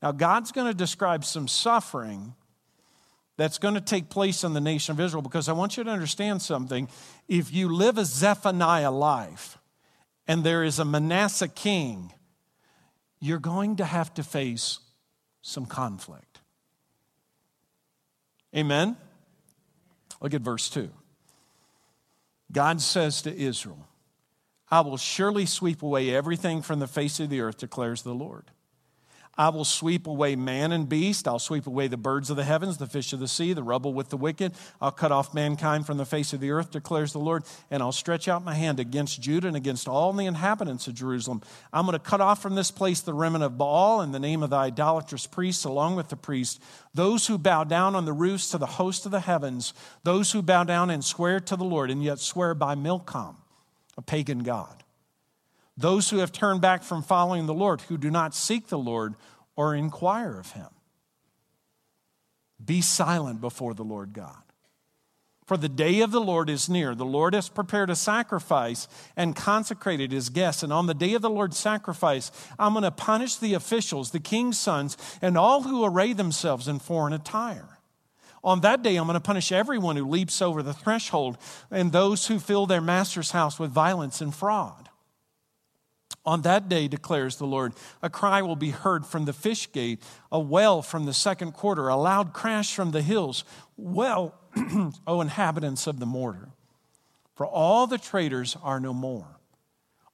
now 0.02 0.12
God's 0.12 0.52
going 0.52 0.66
to 0.66 0.74
describe 0.74 1.24
some 1.24 1.48
suffering 1.48 2.34
that's 3.36 3.58
going 3.58 3.74
to 3.74 3.80
take 3.80 4.10
place 4.10 4.44
in 4.44 4.52
the 4.52 4.60
nation 4.60 4.92
of 4.92 5.00
Israel 5.00 5.22
because 5.22 5.48
I 5.48 5.52
want 5.52 5.76
you 5.76 5.84
to 5.84 5.90
understand 5.90 6.40
something. 6.40 6.88
If 7.26 7.52
you 7.52 7.68
live 7.68 7.98
a 7.98 8.04
Zephaniah 8.04 8.92
life 8.92 9.58
and 10.28 10.44
there 10.44 10.62
is 10.62 10.78
a 10.78 10.84
Manasseh 10.84 11.48
king, 11.48 12.12
you're 13.18 13.38
going 13.38 13.76
to 13.76 13.84
have 13.84 14.12
to 14.14 14.22
face 14.22 14.78
some 15.42 15.66
conflict. 15.66 16.40
Amen? 18.54 18.96
Look 20.20 20.34
at 20.34 20.42
verse 20.42 20.70
2. 20.70 20.90
God 22.52 22.80
says 22.80 23.22
to 23.22 23.36
Israel, 23.36 23.88
I 24.74 24.80
will 24.80 24.96
surely 24.96 25.46
sweep 25.46 25.84
away 25.84 26.12
everything 26.12 26.60
from 26.60 26.80
the 26.80 26.88
face 26.88 27.20
of 27.20 27.30
the 27.30 27.40
earth, 27.42 27.58
declares 27.58 28.02
the 28.02 28.12
Lord. 28.12 28.50
I 29.38 29.50
will 29.50 29.64
sweep 29.64 30.08
away 30.08 30.34
man 30.34 30.72
and 30.72 30.88
beast. 30.88 31.28
I'll 31.28 31.38
sweep 31.38 31.68
away 31.68 31.86
the 31.86 31.96
birds 31.96 32.28
of 32.28 32.34
the 32.34 32.42
heavens, 32.42 32.78
the 32.78 32.88
fish 32.88 33.12
of 33.12 33.20
the 33.20 33.28
sea, 33.28 33.52
the 33.52 33.62
rubble 33.62 33.94
with 33.94 34.08
the 34.08 34.16
wicked. 34.16 34.52
I'll 34.80 34.90
cut 34.90 35.12
off 35.12 35.32
mankind 35.32 35.86
from 35.86 35.96
the 35.96 36.04
face 36.04 36.32
of 36.32 36.40
the 36.40 36.50
earth, 36.50 36.72
declares 36.72 37.12
the 37.12 37.20
Lord. 37.20 37.44
And 37.70 37.84
I'll 37.84 37.92
stretch 37.92 38.26
out 38.26 38.42
my 38.42 38.54
hand 38.54 38.80
against 38.80 39.22
Judah 39.22 39.46
and 39.46 39.56
against 39.56 39.86
all 39.86 40.12
the 40.12 40.26
inhabitants 40.26 40.88
of 40.88 40.94
Jerusalem. 40.94 41.42
I'm 41.72 41.86
going 41.86 41.92
to 41.92 42.00
cut 42.00 42.20
off 42.20 42.42
from 42.42 42.56
this 42.56 42.72
place 42.72 43.00
the 43.00 43.14
remnant 43.14 43.44
of 43.44 43.56
Baal 43.56 44.00
in 44.00 44.10
the 44.10 44.18
name 44.18 44.42
of 44.42 44.50
the 44.50 44.56
idolatrous 44.56 45.28
priests, 45.28 45.62
along 45.62 45.94
with 45.94 46.08
the 46.08 46.16
priests, 46.16 46.58
those 46.92 47.28
who 47.28 47.38
bow 47.38 47.62
down 47.62 47.94
on 47.94 48.06
the 48.06 48.12
roofs 48.12 48.50
to 48.50 48.58
the 48.58 48.66
host 48.66 49.06
of 49.06 49.12
the 49.12 49.20
heavens, 49.20 49.72
those 50.02 50.32
who 50.32 50.42
bow 50.42 50.64
down 50.64 50.90
and 50.90 51.04
swear 51.04 51.38
to 51.38 51.54
the 51.54 51.62
Lord, 51.62 51.92
and 51.92 52.02
yet 52.02 52.18
swear 52.18 52.56
by 52.56 52.74
Milcom 52.74 53.36
a 53.96 54.02
pagan 54.02 54.40
God. 54.40 54.82
Those 55.76 56.10
who 56.10 56.18
have 56.18 56.32
turned 56.32 56.60
back 56.60 56.82
from 56.82 57.02
following 57.02 57.46
the 57.46 57.54
Lord, 57.54 57.80
who 57.82 57.98
do 57.98 58.10
not 58.10 58.34
seek 58.34 58.68
the 58.68 58.78
Lord 58.78 59.14
or 59.56 59.74
inquire 59.74 60.38
of 60.38 60.52
him. 60.52 60.68
Be 62.64 62.80
silent 62.80 63.40
before 63.40 63.74
the 63.74 63.84
Lord 63.84 64.12
God. 64.12 64.36
For 65.46 65.58
the 65.58 65.68
day 65.68 66.00
of 66.00 66.10
the 66.10 66.20
Lord 66.20 66.48
is 66.48 66.70
near. 66.70 66.94
The 66.94 67.04
Lord 67.04 67.34
has 67.34 67.50
prepared 67.50 67.90
a 67.90 67.96
sacrifice 67.96 68.88
and 69.14 69.36
consecrated 69.36 70.10
his 70.10 70.30
guests. 70.30 70.62
And 70.62 70.72
on 70.72 70.86
the 70.86 70.94
day 70.94 71.12
of 71.12 71.20
the 71.20 71.28
Lord's 71.28 71.58
sacrifice, 71.58 72.30
I'm 72.58 72.72
going 72.72 72.84
to 72.84 72.90
punish 72.90 73.36
the 73.36 73.52
officials, 73.52 74.10
the 74.10 74.20
king's 74.20 74.58
sons, 74.58 74.96
and 75.20 75.36
all 75.36 75.62
who 75.62 75.84
array 75.84 76.14
themselves 76.14 76.66
in 76.66 76.78
foreign 76.78 77.12
attire. 77.12 77.73
On 78.44 78.60
that 78.60 78.82
day, 78.82 78.96
I'm 78.96 79.06
going 79.06 79.14
to 79.14 79.20
punish 79.20 79.50
everyone 79.50 79.96
who 79.96 80.06
leaps 80.06 80.42
over 80.42 80.62
the 80.62 80.74
threshold 80.74 81.38
and 81.70 81.90
those 81.90 82.26
who 82.26 82.38
fill 82.38 82.66
their 82.66 82.82
master's 82.82 83.30
house 83.30 83.58
with 83.58 83.70
violence 83.70 84.20
and 84.20 84.34
fraud. 84.34 84.90
On 86.26 86.42
that 86.42 86.68
day, 86.68 86.86
declares 86.86 87.36
the 87.36 87.46
Lord, 87.46 87.72
a 88.02 88.10
cry 88.10 88.42
will 88.42 88.56
be 88.56 88.70
heard 88.70 89.06
from 89.06 89.24
the 89.24 89.32
fish 89.32 89.70
gate, 89.72 90.02
a 90.30 90.38
wail 90.38 90.82
from 90.82 91.06
the 91.06 91.12
second 91.14 91.52
quarter, 91.52 91.88
a 91.88 91.96
loud 91.96 92.34
crash 92.34 92.74
from 92.74 92.90
the 92.90 93.02
hills. 93.02 93.44
Well, 93.76 94.34
O 95.06 95.20
inhabitants 95.20 95.86
of 95.86 95.98
the 95.98 96.06
mortar, 96.06 96.50
for 97.34 97.46
all 97.46 97.86
the 97.86 97.98
traitors 97.98 98.56
are 98.62 98.80
no 98.80 98.92
more. 98.92 99.33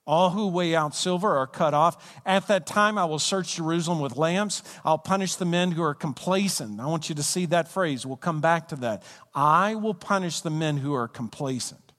All 0.07 0.31
who 0.31 0.47
weigh 0.47 0.75
out 0.75 0.95
silver 0.95 1.37
are 1.37 1.47
cut 1.47 1.73
off. 1.73 2.19
At 2.25 2.47
that 2.47 2.65
time, 2.65 2.97
I 2.97 3.05
will 3.05 3.19
search 3.19 3.55
Jerusalem 3.55 3.99
with 3.99 4.17
lamps. 4.17 4.63
I'll 4.83 4.97
punish 4.97 5.35
the 5.35 5.45
men 5.45 5.71
who 5.71 5.83
are 5.83 5.93
complacent. 5.93 6.79
I 6.79 6.87
want 6.87 7.07
you 7.07 7.15
to 7.15 7.23
see 7.23 7.45
that 7.47 7.67
phrase. 7.67 8.05
We'll 8.05 8.17
come 8.17 8.41
back 8.41 8.69
to 8.69 8.75
that. 8.77 9.03
I 9.35 9.75
will 9.75 9.93
punish 9.93 10.41
the 10.41 10.49
men 10.49 10.77
who 10.77 10.93
are 10.93 11.07
complacent. 11.07 11.93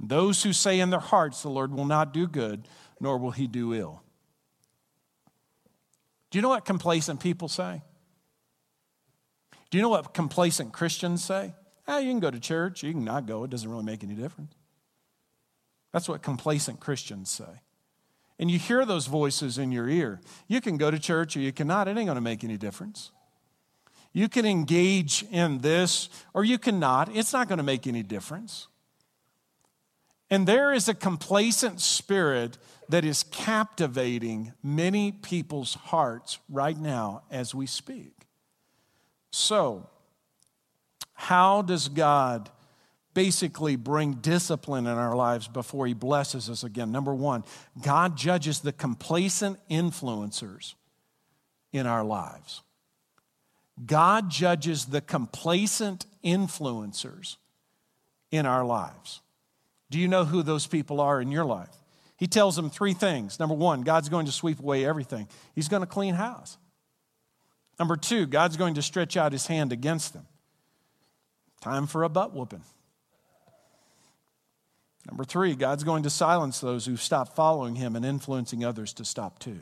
Those 0.00 0.42
who 0.42 0.52
say 0.52 0.80
in 0.80 0.90
their 0.90 1.00
hearts, 1.00 1.42
The 1.42 1.50
Lord 1.50 1.74
will 1.74 1.84
not 1.84 2.14
do 2.14 2.26
good, 2.26 2.66
nor 3.00 3.18
will 3.18 3.32
he 3.32 3.46
do 3.46 3.74
ill. 3.74 4.02
Do 6.30 6.38
you 6.38 6.42
know 6.42 6.50
what 6.50 6.64
complacent 6.64 7.20
people 7.20 7.48
say? 7.48 7.82
Do 9.70 9.76
you 9.76 9.82
know 9.82 9.88
what 9.88 10.14
complacent 10.14 10.72
Christians 10.72 11.22
say? 11.22 11.52
Ah, 11.86 11.98
you 11.98 12.10
can 12.10 12.20
go 12.20 12.30
to 12.30 12.40
church, 12.40 12.82
you 12.82 12.92
can 12.92 13.04
not 13.04 13.26
go, 13.26 13.44
it 13.44 13.50
doesn't 13.50 13.68
really 13.68 13.84
make 13.84 14.02
any 14.04 14.14
difference. 14.14 14.54
That's 15.92 16.08
what 16.08 16.22
complacent 16.22 16.80
Christians 16.80 17.30
say. 17.30 17.62
And 18.38 18.50
you 18.50 18.58
hear 18.58 18.84
those 18.84 19.06
voices 19.06 19.58
in 19.58 19.72
your 19.72 19.88
ear. 19.88 20.20
You 20.46 20.60
can 20.60 20.76
go 20.76 20.90
to 20.90 20.98
church 20.98 21.36
or 21.36 21.40
you 21.40 21.52
cannot, 21.52 21.88
it 21.88 21.96
ain't 21.96 22.06
going 22.06 22.14
to 22.14 22.20
make 22.20 22.44
any 22.44 22.56
difference. 22.56 23.10
You 24.12 24.28
can 24.28 24.46
engage 24.46 25.24
in 25.30 25.58
this 25.58 26.08
or 26.34 26.44
you 26.44 26.58
cannot, 26.58 27.14
it's 27.14 27.32
not 27.32 27.48
going 27.48 27.58
to 27.58 27.64
make 27.64 27.86
any 27.86 28.02
difference. 28.02 28.68
And 30.30 30.46
there 30.46 30.72
is 30.72 30.88
a 30.88 30.94
complacent 30.94 31.80
spirit 31.80 32.58
that 32.88 33.04
is 33.04 33.22
captivating 33.24 34.52
many 34.62 35.12
people's 35.12 35.74
hearts 35.74 36.38
right 36.48 36.78
now 36.78 37.22
as 37.30 37.54
we 37.54 37.66
speak. 37.66 38.12
So, 39.30 39.88
how 41.14 41.62
does 41.62 41.88
God 41.88 42.50
basically 43.18 43.74
bring 43.74 44.12
discipline 44.12 44.86
in 44.86 44.96
our 44.96 45.16
lives 45.16 45.48
before 45.48 45.88
he 45.88 45.92
blesses 45.92 46.48
us 46.48 46.62
again. 46.62 46.92
Number 46.92 47.12
one, 47.12 47.42
God 47.82 48.16
judges 48.16 48.60
the 48.60 48.70
complacent 48.70 49.58
influencers 49.68 50.74
in 51.72 51.84
our 51.84 52.04
lives. 52.04 52.62
God 53.84 54.30
judges 54.30 54.86
the 54.86 55.00
complacent 55.00 56.06
influencers 56.24 57.38
in 58.30 58.46
our 58.46 58.64
lives. 58.64 59.20
Do 59.90 59.98
you 59.98 60.06
know 60.06 60.24
who 60.24 60.44
those 60.44 60.68
people 60.68 61.00
are 61.00 61.20
in 61.20 61.32
your 61.32 61.44
life? 61.44 61.74
He 62.18 62.28
tells 62.28 62.54
them 62.54 62.70
three 62.70 62.94
things. 62.94 63.40
Number 63.40 63.56
one, 63.56 63.82
God's 63.82 64.08
going 64.08 64.26
to 64.26 64.32
sweep 64.32 64.60
away 64.60 64.84
everything, 64.84 65.26
He's 65.56 65.66
going 65.66 65.82
to 65.82 65.88
clean 65.88 66.14
house. 66.14 66.56
Number 67.80 67.96
two, 67.96 68.26
God's 68.26 68.56
going 68.56 68.74
to 68.74 68.82
stretch 68.82 69.16
out 69.16 69.32
His 69.32 69.48
hand 69.48 69.72
against 69.72 70.12
them. 70.12 70.28
Time 71.60 71.88
for 71.88 72.04
a 72.04 72.08
butt 72.08 72.32
whooping. 72.32 72.62
Number 75.08 75.24
three, 75.24 75.54
God's 75.54 75.84
going 75.84 76.02
to 76.02 76.10
silence 76.10 76.60
those 76.60 76.84
who 76.84 76.96
stop 76.96 77.34
following 77.34 77.76
him 77.76 77.96
and 77.96 78.04
influencing 78.04 78.64
others 78.64 78.92
to 78.94 79.04
stop 79.04 79.38
too. 79.38 79.60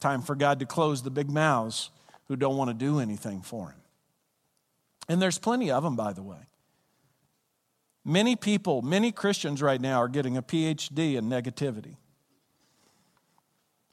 Time 0.00 0.20
for 0.20 0.34
God 0.34 0.60
to 0.60 0.66
close 0.66 1.02
the 1.02 1.10
big 1.10 1.30
mouths 1.30 1.90
who 2.28 2.36
don't 2.36 2.56
want 2.56 2.68
to 2.68 2.74
do 2.74 3.00
anything 3.00 3.40
for 3.40 3.70
him. 3.70 3.80
And 5.08 5.22
there's 5.22 5.38
plenty 5.38 5.70
of 5.70 5.82
them, 5.82 5.96
by 5.96 6.12
the 6.12 6.22
way. 6.22 6.48
Many 8.04 8.36
people, 8.36 8.82
many 8.82 9.12
Christians 9.12 9.62
right 9.62 9.80
now 9.80 9.98
are 9.98 10.08
getting 10.08 10.36
a 10.36 10.42
PhD 10.42 11.16
in 11.16 11.28
negativity. 11.28 11.96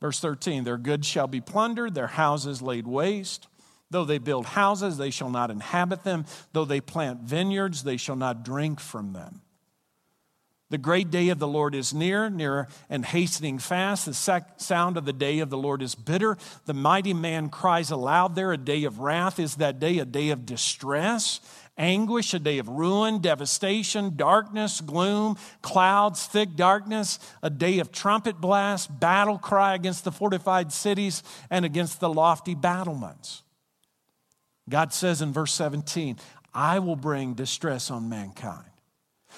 Verse 0.02 0.20
13 0.20 0.66
Their 0.66 0.78
goods 0.78 1.08
shall 1.08 1.28
be 1.28 1.40
plundered, 1.40 1.96
their 1.96 2.08
houses 2.08 2.62
laid 2.62 2.88
waste. 2.88 3.48
Though 3.90 4.06
they 4.06 4.18
build 4.18 4.48
houses, 4.48 4.98
they 4.98 5.12
shall 5.12 5.30
not 5.30 5.52
inhabit 5.52 6.04
them. 6.04 6.26
Though 6.52 6.66
they 6.66 6.82
plant 6.82 7.22
vineyards, 7.22 7.84
they 7.84 7.98
shall 7.98 8.16
not 8.16 8.44
drink 8.44 8.80
from 8.80 9.14
them. 9.14 9.43
The 10.74 10.80
great 10.80 11.12
day 11.12 11.30
of 11.30 11.38
the 11.38 11.48
Lord 11.48 11.76
is 11.76 11.94
near, 11.94 12.32
near 12.32 12.68
and 12.90 13.06
hastening 13.06 13.60
fast. 13.60 14.08
The 14.08 14.14
sec- 14.16 14.60
sound 14.60 14.98
of 14.98 15.06
the 15.06 15.14
day 15.14 15.38
of 15.38 15.52
the 15.52 15.58
Lord 15.58 15.84
is 15.84 15.94
bitter. 15.94 16.36
The 16.66 16.74
mighty 16.74 17.14
man 17.14 17.50
cries 17.50 17.92
aloud 17.92 18.34
there. 18.34 18.52
A 18.52 18.58
day 18.58 18.86
of 18.86 18.98
wrath 18.98 19.38
is 19.38 19.58
that 19.58 19.80
day, 19.80 20.00
a 20.00 20.06
day 20.06 20.30
of 20.30 20.48
distress, 20.48 21.42
anguish, 21.78 22.34
a 22.34 22.40
day 22.40 22.58
of 22.58 22.68
ruin, 22.70 23.20
devastation, 23.20 24.16
darkness, 24.16 24.82
gloom, 24.82 25.38
clouds, 25.62 26.26
thick 26.26 26.56
darkness, 26.56 27.20
a 27.44 27.52
day 27.52 27.78
of 27.78 27.92
trumpet 27.92 28.42
blast, 28.42 29.00
battle 29.00 29.38
cry 29.38 29.76
against 29.76 30.04
the 30.04 30.12
fortified 30.12 30.74
cities 30.74 31.22
and 31.52 31.66
against 31.66 32.00
the 32.00 32.10
lofty 32.10 32.56
battlements. 32.56 33.44
God 34.68 34.92
says 34.92 35.22
in 35.22 35.34
verse 35.34 35.54
17, 35.54 36.18
I 36.52 36.80
will 36.80 36.96
bring 36.96 37.36
distress 37.36 37.92
on 37.92 38.10
mankind 38.10 38.73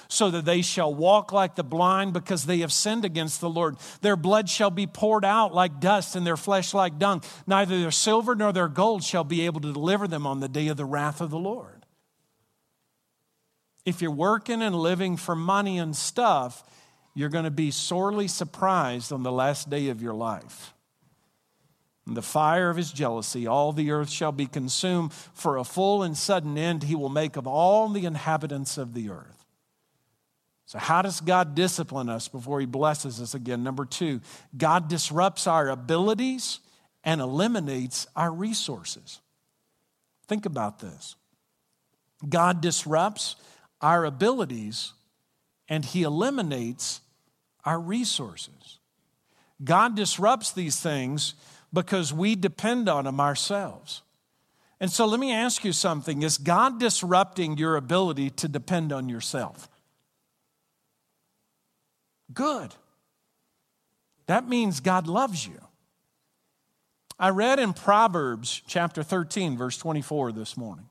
so 0.08 0.30
that 0.30 0.44
they 0.44 0.62
shall 0.62 0.94
walk 0.94 1.32
like 1.32 1.54
the 1.54 1.64
blind 1.64 2.12
because 2.12 2.46
they 2.46 2.58
have 2.58 2.72
sinned 2.72 3.04
against 3.04 3.40
the 3.40 3.50
Lord. 3.50 3.76
Their 4.00 4.16
blood 4.16 4.48
shall 4.48 4.70
be 4.70 4.86
poured 4.86 5.24
out 5.24 5.54
like 5.54 5.80
dust 5.80 6.16
and 6.16 6.26
their 6.26 6.36
flesh 6.36 6.74
like 6.74 6.98
dung. 6.98 7.22
Neither 7.46 7.80
their 7.80 7.90
silver 7.90 8.34
nor 8.34 8.52
their 8.52 8.68
gold 8.68 9.02
shall 9.02 9.24
be 9.24 9.46
able 9.46 9.60
to 9.60 9.72
deliver 9.72 10.08
them 10.08 10.26
on 10.26 10.40
the 10.40 10.48
day 10.48 10.68
of 10.68 10.76
the 10.76 10.84
wrath 10.84 11.20
of 11.20 11.30
the 11.30 11.38
Lord. 11.38 11.86
If 13.84 14.02
you're 14.02 14.10
working 14.10 14.62
and 14.62 14.74
living 14.74 15.16
for 15.16 15.36
money 15.36 15.78
and 15.78 15.94
stuff, 15.94 16.64
you're 17.14 17.28
going 17.28 17.44
to 17.44 17.50
be 17.50 17.70
sorely 17.70 18.28
surprised 18.28 19.12
on 19.12 19.22
the 19.22 19.32
last 19.32 19.70
day 19.70 19.88
of 19.88 20.02
your 20.02 20.14
life. 20.14 20.74
In 22.06 22.14
the 22.14 22.22
fire 22.22 22.70
of 22.70 22.76
his 22.76 22.92
jealousy, 22.92 23.46
all 23.46 23.72
the 23.72 23.90
earth 23.90 24.10
shall 24.10 24.32
be 24.32 24.46
consumed. 24.46 25.12
For 25.12 25.56
a 25.56 25.64
full 25.64 26.02
and 26.02 26.16
sudden 26.16 26.56
end, 26.56 26.84
he 26.84 26.94
will 26.94 27.08
make 27.08 27.36
of 27.36 27.46
all 27.46 27.88
the 27.88 28.04
inhabitants 28.04 28.78
of 28.78 28.94
the 28.94 29.10
earth. 29.10 29.35
So, 30.66 30.80
how 30.80 31.00
does 31.00 31.20
God 31.20 31.54
discipline 31.54 32.08
us 32.08 32.26
before 32.26 32.58
He 32.58 32.66
blesses 32.66 33.20
us 33.20 33.34
again? 33.34 33.62
Number 33.62 33.84
two, 33.84 34.20
God 34.56 34.88
disrupts 34.88 35.46
our 35.46 35.68
abilities 35.68 36.58
and 37.04 37.20
eliminates 37.20 38.08
our 38.16 38.32
resources. 38.32 39.20
Think 40.26 40.44
about 40.44 40.80
this 40.80 41.14
God 42.28 42.60
disrupts 42.60 43.36
our 43.80 44.04
abilities 44.04 44.92
and 45.68 45.84
He 45.84 46.02
eliminates 46.02 47.00
our 47.64 47.78
resources. 47.78 48.80
God 49.62 49.94
disrupts 49.94 50.52
these 50.52 50.80
things 50.80 51.34
because 51.72 52.12
we 52.12 52.34
depend 52.34 52.88
on 52.88 53.04
them 53.04 53.20
ourselves. 53.20 54.02
And 54.80 54.90
so, 54.90 55.06
let 55.06 55.20
me 55.20 55.32
ask 55.32 55.64
you 55.64 55.72
something 55.72 56.22
Is 56.22 56.38
God 56.38 56.80
disrupting 56.80 57.56
your 57.56 57.76
ability 57.76 58.30
to 58.30 58.48
depend 58.48 58.92
on 58.92 59.08
yourself? 59.08 59.68
Good. 62.32 62.74
That 64.26 64.48
means 64.48 64.80
God 64.80 65.06
loves 65.06 65.46
you. 65.46 65.60
I 67.18 67.30
read 67.30 67.58
in 67.58 67.72
Proverbs 67.72 68.62
chapter 68.66 69.02
13, 69.02 69.56
verse 69.56 69.78
24 69.78 70.32
this 70.32 70.56
morning 70.56 70.88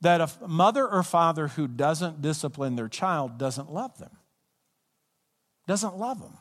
that 0.00 0.20
a 0.20 0.30
mother 0.46 0.86
or 0.86 1.02
father 1.02 1.48
who 1.48 1.66
doesn't 1.66 2.22
discipline 2.22 2.76
their 2.76 2.88
child 2.88 3.38
doesn't 3.38 3.72
love 3.72 3.98
them, 3.98 4.16
doesn't 5.66 5.96
love 5.96 6.20
them. 6.20 6.36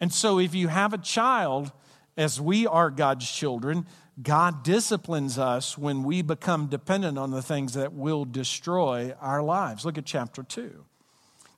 And 0.00 0.12
so 0.12 0.38
if 0.38 0.54
you 0.54 0.68
have 0.68 0.92
a 0.92 0.98
child, 0.98 1.72
as 2.16 2.40
we 2.40 2.66
are 2.66 2.90
God's 2.90 3.30
children, 3.30 3.86
God 4.22 4.62
disciplines 4.62 5.38
us 5.38 5.78
when 5.78 6.02
we 6.02 6.22
become 6.22 6.66
dependent 6.66 7.18
on 7.18 7.30
the 7.30 7.42
things 7.42 7.74
that 7.74 7.92
will 7.92 8.24
destroy 8.24 9.14
our 9.20 9.42
lives. 9.42 9.84
Look 9.84 9.98
at 9.98 10.04
chapter 10.04 10.42
2. 10.42 10.84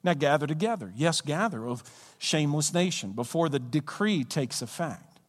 Now 0.04 0.14
gather 0.14 0.46
together. 0.46 0.92
Yes, 0.94 1.20
gather, 1.20 1.66
of 1.66 1.82
shameless 2.18 2.74
nation, 2.74 3.12
before 3.12 3.48
the 3.48 3.58
decree 3.58 4.24
takes 4.24 4.60
effect, 4.60 5.20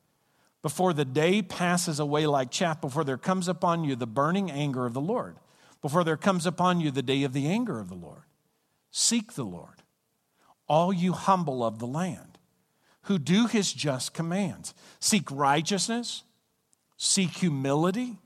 before 0.61 0.93
the 0.93 1.05
day 1.05 1.41
passes 1.41 1.99
away 1.99 2.25
like 2.27 2.51
chaff, 2.51 2.81
before 2.81 3.03
there 3.03 3.17
comes 3.17 3.47
upon 3.47 3.83
you 3.83 3.95
the 3.95 4.07
burning 4.07 4.51
anger 4.51 4.85
of 4.85 4.93
the 4.93 5.01
Lord, 5.01 5.37
before 5.81 6.03
there 6.03 6.17
comes 6.17 6.45
upon 6.45 6.79
you 6.79 6.91
the 6.91 7.01
day 7.01 7.23
of 7.23 7.33
the 7.33 7.47
anger 7.47 7.79
of 7.79 7.89
the 7.89 7.95
Lord. 7.95 8.23
Seek 8.91 9.33
the 9.33 9.45
Lord, 9.45 9.83
all 10.67 10.91
you 10.91 11.13
humble 11.13 11.63
of 11.63 11.79
the 11.79 11.87
land, 11.87 12.37
who 13.03 13.19
do 13.19 13.47
his 13.47 13.73
just 13.73 14.13
commands. 14.13 14.73
Seek 14.99 15.29
righteousness 15.31 16.23
seek 17.03 17.31
humility. 17.31 18.17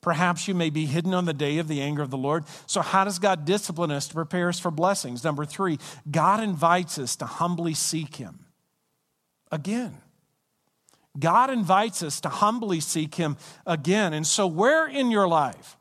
Perhaps 0.00 0.46
you 0.46 0.54
may 0.54 0.70
be 0.70 0.86
hidden 0.86 1.14
on 1.14 1.24
the 1.24 1.32
day 1.32 1.58
of 1.58 1.68
the 1.68 1.80
anger 1.80 2.02
of 2.02 2.10
the 2.10 2.16
Lord. 2.16 2.44
So, 2.66 2.80
how 2.80 3.04
does 3.04 3.18
God 3.18 3.44
discipline 3.44 3.90
us 3.90 4.08
to 4.08 4.14
prepare 4.14 4.48
us 4.48 4.60
for 4.60 4.70
blessings? 4.70 5.24
Number 5.24 5.44
three, 5.44 5.78
God 6.10 6.42
invites 6.42 6.98
us 6.98 7.16
to 7.16 7.26
humbly 7.26 7.74
seek 7.74 8.16
Him. 8.16 8.46
Again, 9.50 9.98
God 11.18 11.50
invites 11.50 12.02
us 12.02 12.20
to 12.20 12.28
humbly 12.28 12.80
seek 12.80 13.14
Him 13.14 13.36
again. 13.66 14.12
And 14.12 14.26
so, 14.26 14.46
where 14.46 14.86
in 14.86 15.10
your 15.10 15.26
life 15.26 15.76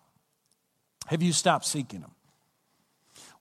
have 1.08 1.22
you 1.22 1.34
stopped 1.34 1.66
seeking 1.66 2.02
Him? 2.02 2.15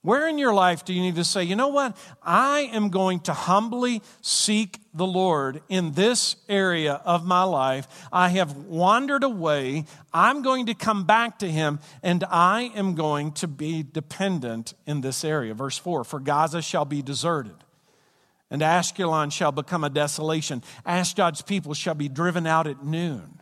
Where 0.05 0.29
in 0.29 0.37
your 0.37 0.53
life 0.53 0.85
do 0.85 0.93
you 0.93 1.01
need 1.01 1.15
to 1.15 1.25
say, 1.25 1.45
you 1.45 1.57
know 1.57 1.69
what? 1.69 1.97
I 2.23 2.69
am 2.75 2.91
going 2.91 3.21
to 3.21 3.33
humbly 3.33 4.03
seek 4.21 4.79
the 4.93 5.07
Lord 5.07 5.63
in 5.71 5.93
this 5.93 6.37
area 6.47 7.01
of 7.07 7.25
my 7.25 7.45
life. 7.45 7.89
I 8.13 8.29
have 8.29 8.55
wandered 8.55 9.25
away. 9.25 9.87
I'm 10.13 10.43
going 10.43 10.67
to 10.67 10.75
come 10.75 11.05
back 11.05 11.39
to 11.39 11.51
Him, 11.51 11.81
and 12.03 12.23
I 12.25 12.71
am 12.77 12.95
going 12.95 13.33
to 13.33 13.49
be 13.49 13.83
dependent 13.83 14.75
in 14.87 15.01
this 15.01 15.25
area. 15.25 15.55
Verse 15.55 15.79
4 15.79 16.05
For 16.05 16.21
Gaza 16.21 16.61
shall 16.61 16.85
be 16.85 17.01
deserted, 17.01 17.57
and 18.51 18.61
Ashkelon 18.61 19.33
shall 19.33 19.53
become 19.53 19.85
a 19.85 19.91
desolation. 19.91 20.63
Ashdod's 20.85 21.41
people 21.41 21.73
shall 21.73 21.95
be 21.95 22.11
driven 22.11 22.47
out 22.47 22.67
at 22.67 22.85
noon 22.85 23.41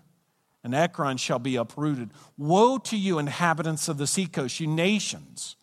and 0.62 0.76
Ekron 0.76 1.16
shall 1.16 1.40
be 1.40 1.56
uprooted. 1.56 2.10
Woe 2.38 2.78
to 2.78 2.96
you, 2.96 3.18
inhabitants 3.18 3.88
of 3.88 3.98
the 3.98 4.06
seacoast, 4.06 4.60
you 4.60 4.68
nations 4.68 5.56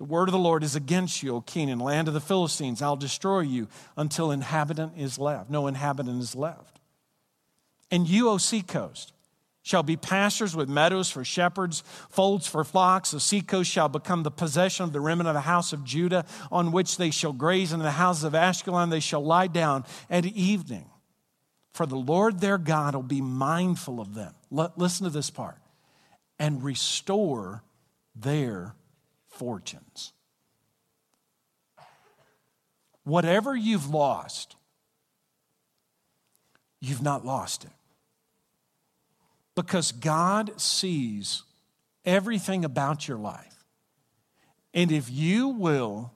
the 0.00 0.04
word 0.04 0.30
of 0.30 0.32
the 0.32 0.38
Lord 0.38 0.64
is 0.64 0.76
against 0.76 1.22
you, 1.22 1.34
O 1.34 1.40
Canaan, 1.42 1.78
land 1.78 2.08
of 2.08 2.14
the 2.14 2.22
Philistines. 2.22 2.80
I'll 2.80 2.96
destroy 2.96 3.40
you 3.40 3.68
until 3.98 4.30
inhabitant 4.30 4.94
is 4.96 5.18
left. 5.18 5.50
No 5.50 5.66
inhabitant 5.66 6.22
is 6.22 6.34
left. 6.34 6.80
And 7.90 8.08
you, 8.08 8.30
O 8.30 8.38
seacoast, 8.38 9.12
shall 9.60 9.82
be 9.82 9.98
pastures 9.98 10.56
with 10.56 10.70
meadows 10.70 11.10
for 11.10 11.22
shepherds, 11.22 11.84
folds 12.08 12.46
for 12.46 12.64
flocks. 12.64 13.10
The 13.10 13.20
seacoast 13.20 13.70
shall 13.70 13.90
become 13.90 14.22
the 14.22 14.30
possession 14.30 14.84
of 14.84 14.94
the 14.94 15.02
remnant 15.02 15.28
of 15.28 15.34
the 15.34 15.42
house 15.42 15.74
of 15.74 15.84
Judah, 15.84 16.24
on 16.50 16.72
which 16.72 16.96
they 16.96 17.10
shall 17.10 17.34
graze. 17.34 17.70
And 17.70 17.82
in 17.82 17.84
the 17.84 17.90
houses 17.90 18.24
of 18.24 18.32
Ashkelon 18.32 18.88
they 18.88 19.00
shall 19.00 19.22
lie 19.22 19.48
down 19.48 19.84
at 20.08 20.24
evening. 20.24 20.86
For 21.74 21.84
the 21.84 21.96
Lord 21.96 22.40
their 22.40 22.56
God 22.56 22.94
will 22.94 23.02
be 23.02 23.20
mindful 23.20 24.00
of 24.00 24.14
them. 24.14 24.32
listen 24.50 25.04
to 25.04 25.10
this 25.10 25.28
part 25.28 25.58
and 26.38 26.64
restore 26.64 27.62
their 28.16 28.74
fortunes. 29.40 30.12
Whatever 33.04 33.56
you've 33.56 33.88
lost, 33.88 34.54
you've 36.78 37.00
not 37.00 37.24
lost 37.24 37.64
it. 37.64 37.70
Because 39.54 39.92
God 39.92 40.60
sees 40.60 41.42
everything 42.04 42.66
about 42.66 43.08
your 43.08 43.16
life. 43.16 43.64
And 44.74 44.92
if 44.92 45.10
you 45.10 45.48
will 45.48 46.12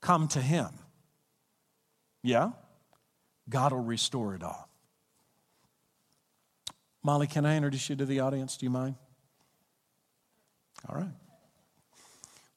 come 0.00 0.26
to 0.28 0.40
Him, 0.40 0.70
yeah, 2.24 2.50
God 3.48 3.72
will 3.72 3.84
restore 3.84 4.34
it 4.34 4.42
all. 4.42 4.68
Molly, 7.04 7.28
can 7.28 7.46
I 7.46 7.56
introduce 7.56 7.88
you 7.88 7.94
to 7.94 8.04
the 8.04 8.18
audience? 8.18 8.56
Do 8.56 8.66
you 8.66 8.70
mind? 8.70 8.96
All 10.88 10.96
right. 10.96 11.21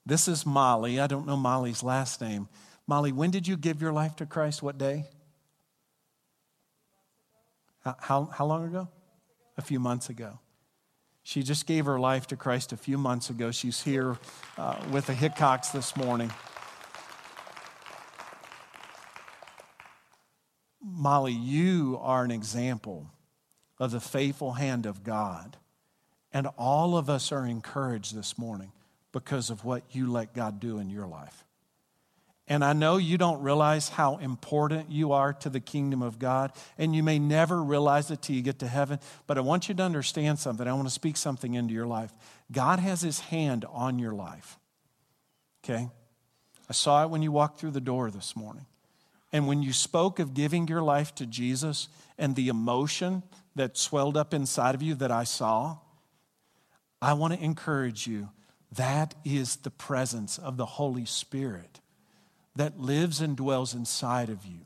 This 0.06 0.28
is 0.28 0.46
Molly. 0.46 1.00
I 1.00 1.08
don't 1.08 1.26
know 1.26 1.38
Molly's 1.38 1.82
last 1.82 2.22
name. 2.22 2.48
Molly, 2.86 3.12
when 3.12 3.32
did 3.32 3.48
you 3.48 3.58
give 3.58 3.82
your 3.82 3.92
life 3.92 4.16
to 4.18 4.26
Christ? 4.26 4.62
What 4.62 4.78
day? 4.78 5.06
How, 7.84 8.30
how, 8.32 8.46
long 8.46 8.66
ago? 8.66 8.88
A 9.58 9.62
few 9.62 9.80
months 9.80 10.10
ago. 10.10 10.40
She 11.24 11.42
just 11.42 11.66
gave 11.66 11.86
her 11.86 12.00
life 12.00 12.28
to 12.28 12.36
Christ 12.36 12.72
a 12.72 12.78
few 12.78 12.98
months 12.98 13.30
ago. 13.30 13.52
She's 13.52 13.82
here 13.82 14.18
uh, 14.58 14.78
with 14.92 15.08
the 15.08 15.14
Hickox 15.14 15.70
this 15.70 15.96
morning. 15.96 16.32
Molly, 20.84 21.34
you 21.34 22.00
are 22.02 22.24
an 22.24 22.32
example 22.32 23.10
of 23.80 23.92
the 23.92 24.00
faithful 24.00 24.54
hand 24.54 24.86
of 24.86 25.04
God. 25.04 25.58
And 26.32 26.48
all 26.58 26.96
of 26.98 27.10
us 27.10 27.32
are 27.32 27.46
encouraged 27.46 28.16
this 28.16 28.38
morning 28.38 28.72
because 29.16 29.50
of 29.50 29.64
what 29.64 29.82
you 29.92 30.12
let 30.12 30.34
God 30.34 30.60
do 30.60 30.78
in 30.78 30.90
your 30.90 31.08
life. 31.08 31.46
And 32.50 32.66
I 32.66 32.74
know 32.74 32.98
you 32.98 33.18
don't 33.18 33.42
realize 33.42 33.88
how 33.88 34.18
important 34.18 34.92
you 34.92 35.14
are 35.14 35.32
to 35.36 35.50
the 35.50 35.62
kingdom 35.62 36.02
of 36.02 36.20
God, 36.20 36.52
and 36.78 36.94
you 36.94 37.02
may 37.02 37.18
never 37.18 37.64
realize 37.64 38.12
it 38.12 38.22
till 38.22 38.36
you 38.36 38.42
get 38.42 38.60
to 38.60 38.68
heaven. 38.68 39.00
But 39.26 39.38
I 39.38 39.42
want 39.42 39.70
you 39.70 39.76
to 39.76 39.84
understand 39.84 40.40
something. 40.40 40.68
I 40.68 40.74
want 40.74 40.90
to 40.90 40.94
speak 40.94 41.16
something 41.16 41.54
into 41.54 41.74
your 41.74 41.88
life. 41.88 42.12
God 42.52 42.80
has 42.80 43.00
his 43.00 43.22
hand 43.22 43.64
on 43.72 44.00
your 44.00 44.12
life. 44.12 44.60
Okay? 45.64 45.88
I 46.70 46.74
saw 46.74 47.06
it 47.06 47.10
when 47.10 47.22
you 47.22 47.32
walked 47.32 47.58
through 47.58 47.72
the 47.72 47.80
door 47.80 48.12
this 48.12 48.36
morning. 48.36 48.66
And 49.32 49.48
when 49.48 49.64
you 49.64 49.72
spoke 49.72 50.20
of 50.20 50.34
giving 50.34 50.68
your 50.68 50.82
life 50.82 51.16
to 51.16 51.26
Jesus 51.26 51.88
and 52.18 52.36
the 52.36 52.50
emotion 52.50 53.24
that 53.56 53.78
swelled 53.78 54.18
up 54.18 54.34
inside 54.34 54.76
of 54.76 54.82
you 54.82 54.94
that 54.96 55.10
I 55.10 55.24
saw, 55.24 55.78
I 57.02 57.14
want 57.14 57.34
to 57.34 57.42
encourage 57.42 58.08
you 58.08 58.28
that 58.76 59.16
is 59.24 59.58
the 59.58 59.72
presence 59.72 60.38
of 60.38 60.58
the 60.58 60.66
Holy 60.66 61.06
Spirit 61.06 61.80
that 62.56 62.80
lives 62.80 63.22
and 63.22 63.36
dwells 63.36 63.74
inside 63.74 64.30
of 64.30 64.46
you. 64.46 64.62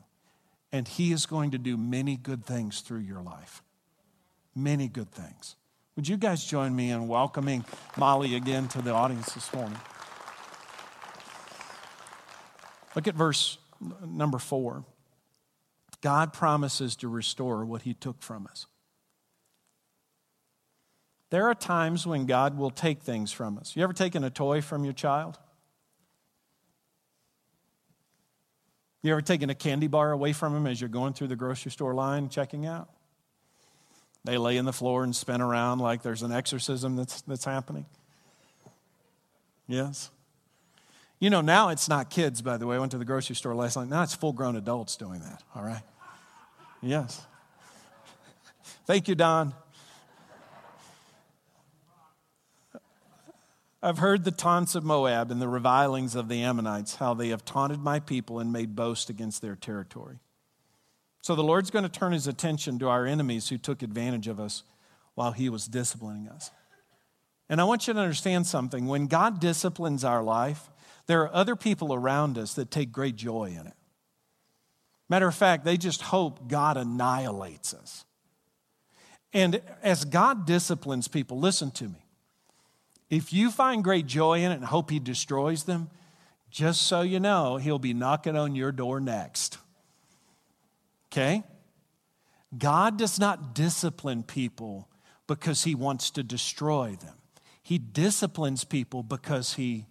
And 0.72 0.86
He 0.86 1.12
is 1.12 1.26
going 1.26 1.50
to 1.50 1.58
do 1.58 1.76
many 1.76 2.16
good 2.16 2.44
things 2.44 2.80
through 2.80 3.00
your 3.00 3.22
life. 3.22 3.62
Many 4.54 4.88
good 4.88 5.10
things. 5.10 5.56
Would 5.96 6.08
you 6.08 6.16
guys 6.16 6.44
join 6.44 6.74
me 6.74 6.90
in 6.90 7.08
welcoming 7.08 7.64
Molly 7.96 8.34
again 8.34 8.68
to 8.68 8.82
the 8.82 8.92
audience 8.92 9.32
this 9.32 9.52
morning? 9.52 9.78
Look 12.94 13.08
at 13.08 13.14
verse 13.14 13.58
number 14.04 14.38
four. 14.38 14.84
God 16.00 16.32
promises 16.32 16.96
to 16.96 17.08
restore 17.08 17.64
what 17.64 17.82
He 17.82 17.94
took 17.94 18.22
from 18.22 18.46
us. 18.46 18.66
There 21.30 21.48
are 21.48 21.54
times 21.54 22.06
when 22.06 22.26
God 22.26 22.58
will 22.58 22.70
take 22.70 23.02
things 23.02 23.30
from 23.30 23.56
us. 23.56 23.76
You 23.76 23.84
ever 23.84 23.92
taken 23.92 24.24
a 24.24 24.30
toy 24.30 24.60
from 24.60 24.84
your 24.84 24.92
child? 24.92 25.38
You 29.02 29.12
ever 29.12 29.22
taken 29.22 29.48
a 29.48 29.54
candy 29.54 29.86
bar 29.86 30.12
away 30.12 30.32
from 30.32 30.52
them 30.52 30.66
as 30.66 30.80
you're 30.80 30.88
going 30.88 31.14
through 31.14 31.28
the 31.28 31.36
grocery 31.36 31.70
store 31.70 31.94
line 31.94 32.28
checking 32.28 32.66
out? 32.66 32.90
They 34.24 34.36
lay 34.36 34.58
in 34.58 34.66
the 34.66 34.72
floor 34.72 35.04
and 35.04 35.16
spin 35.16 35.40
around 35.40 35.78
like 35.78 36.02
there's 36.02 36.22
an 36.22 36.32
exorcism 36.32 36.96
that's, 36.96 37.22
that's 37.22 37.44
happening. 37.44 37.86
Yes? 39.66 40.10
You 41.20 41.30
know, 41.30 41.40
now 41.40 41.68
it's 41.68 41.88
not 41.88 42.10
kids, 42.10 42.42
by 42.42 42.56
the 42.56 42.66
way. 42.66 42.76
I 42.76 42.78
went 42.78 42.92
to 42.92 42.98
the 42.98 43.04
grocery 43.04 43.36
store 43.36 43.54
last 43.54 43.76
night. 43.76 43.88
Now 43.88 44.02
it's 44.02 44.14
full 44.14 44.32
grown 44.32 44.56
adults 44.56 44.96
doing 44.96 45.20
that, 45.20 45.42
all 45.54 45.62
right? 45.62 45.82
Yes. 46.82 47.24
Thank 48.86 49.08
you, 49.08 49.14
Don. 49.14 49.54
I've 53.82 53.98
heard 53.98 54.24
the 54.24 54.30
taunts 54.30 54.74
of 54.74 54.84
Moab 54.84 55.30
and 55.30 55.40
the 55.40 55.48
revilings 55.48 56.14
of 56.14 56.28
the 56.28 56.42
Ammonites, 56.42 56.96
how 56.96 57.14
they 57.14 57.28
have 57.28 57.44
taunted 57.44 57.80
my 57.80 57.98
people 57.98 58.38
and 58.38 58.52
made 58.52 58.76
boast 58.76 59.08
against 59.08 59.40
their 59.40 59.56
territory. 59.56 60.18
So 61.22 61.34
the 61.34 61.42
Lord's 61.42 61.70
going 61.70 61.84
to 61.84 61.88
turn 61.88 62.12
his 62.12 62.26
attention 62.26 62.78
to 62.78 62.88
our 62.88 63.06
enemies 63.06 63.48
who 63.48 63.58
took 63.58 63.82
advantage 63.82 64.28
of 64.28 64.38
us 64.38 64.64
while 65.14 65.32
he 65.32 65.48
was 65.48 65.66
disciplining 65.66 66.28
us. 66.28 66.50
And 67.48 67.60
I 67.60 67.64
want 67.64 67.86
you 67.86 67.94
to 67.94 68.00
understand 68.00 68.46
something. 68.46 68.86
When 68.86 69.06
God 69.06 69.40
disciplines 69.40 70.04
our 70.04 70.22
life, 70.22 70.70
there 71.06 71.22
are 71.22 71.34
other 71.34 71.56
people 71.56 71.92
around 71.92 72.38
us 72.38 72.54
that 72.54 72.70
take 72.70 72.92
great 72.92 73.16
joy 73.16 73.56
in 73.58 73.66
it. 73.66 73.74
Matter 75.08 75.26
of 75.26 75.34
fact, 75.34 75.64
they 75.64 75.76
just 75.76 76.02
hope 76.02 76.48
God 76.48 76.76
annihilates 76.76 77.74
us. 77.74 78.04
And 79.32 79.60
as 79.82 80.04
God 80.04 80.46
disciplines 80.46 81.08
people, 81.08 81.38
listen 81.38 81.70
to 81.72 81.84
me. 81.84 82.04
If 83.10 83.32
you 83.32 83.50
find 83.50 83.82
great 83.82 84.06
joy 84.06 84.44
in 84.44 84.52
it 84.52 84.56
and 84.56 84.64
hope 84.64 84.90
He 84.90 85.00
destroys 85.00 85.64
them, 85.64 85.90
just 86.48 86.82
so 86.82 87.02
you 87.02 87.18
know, 87.18 87.56
He'll 87.56 87.80
be 87.80 87.92
knocking 87.92 88.36
on 88.36 88.54
your 88.54 88.70
door 88.70 89.00
next. 89.00 89.58
Okay? 91.12 91.42
God 92.56 92.96
does 92.96 93.18
not 93.18 93.54
discipline 93.54 94.22
people 94.22 94.88
because 95.26 95.64
He 95.64 95.74
wants 95.74 96.10
to 96.12 96.22
destroy 96.22 96.96
them, 97.00 97.16
He 97.62 97.78
disciplines 97.78 98.64
people 98.64 99.02
because 99.02 99.54
He 99.54 99.86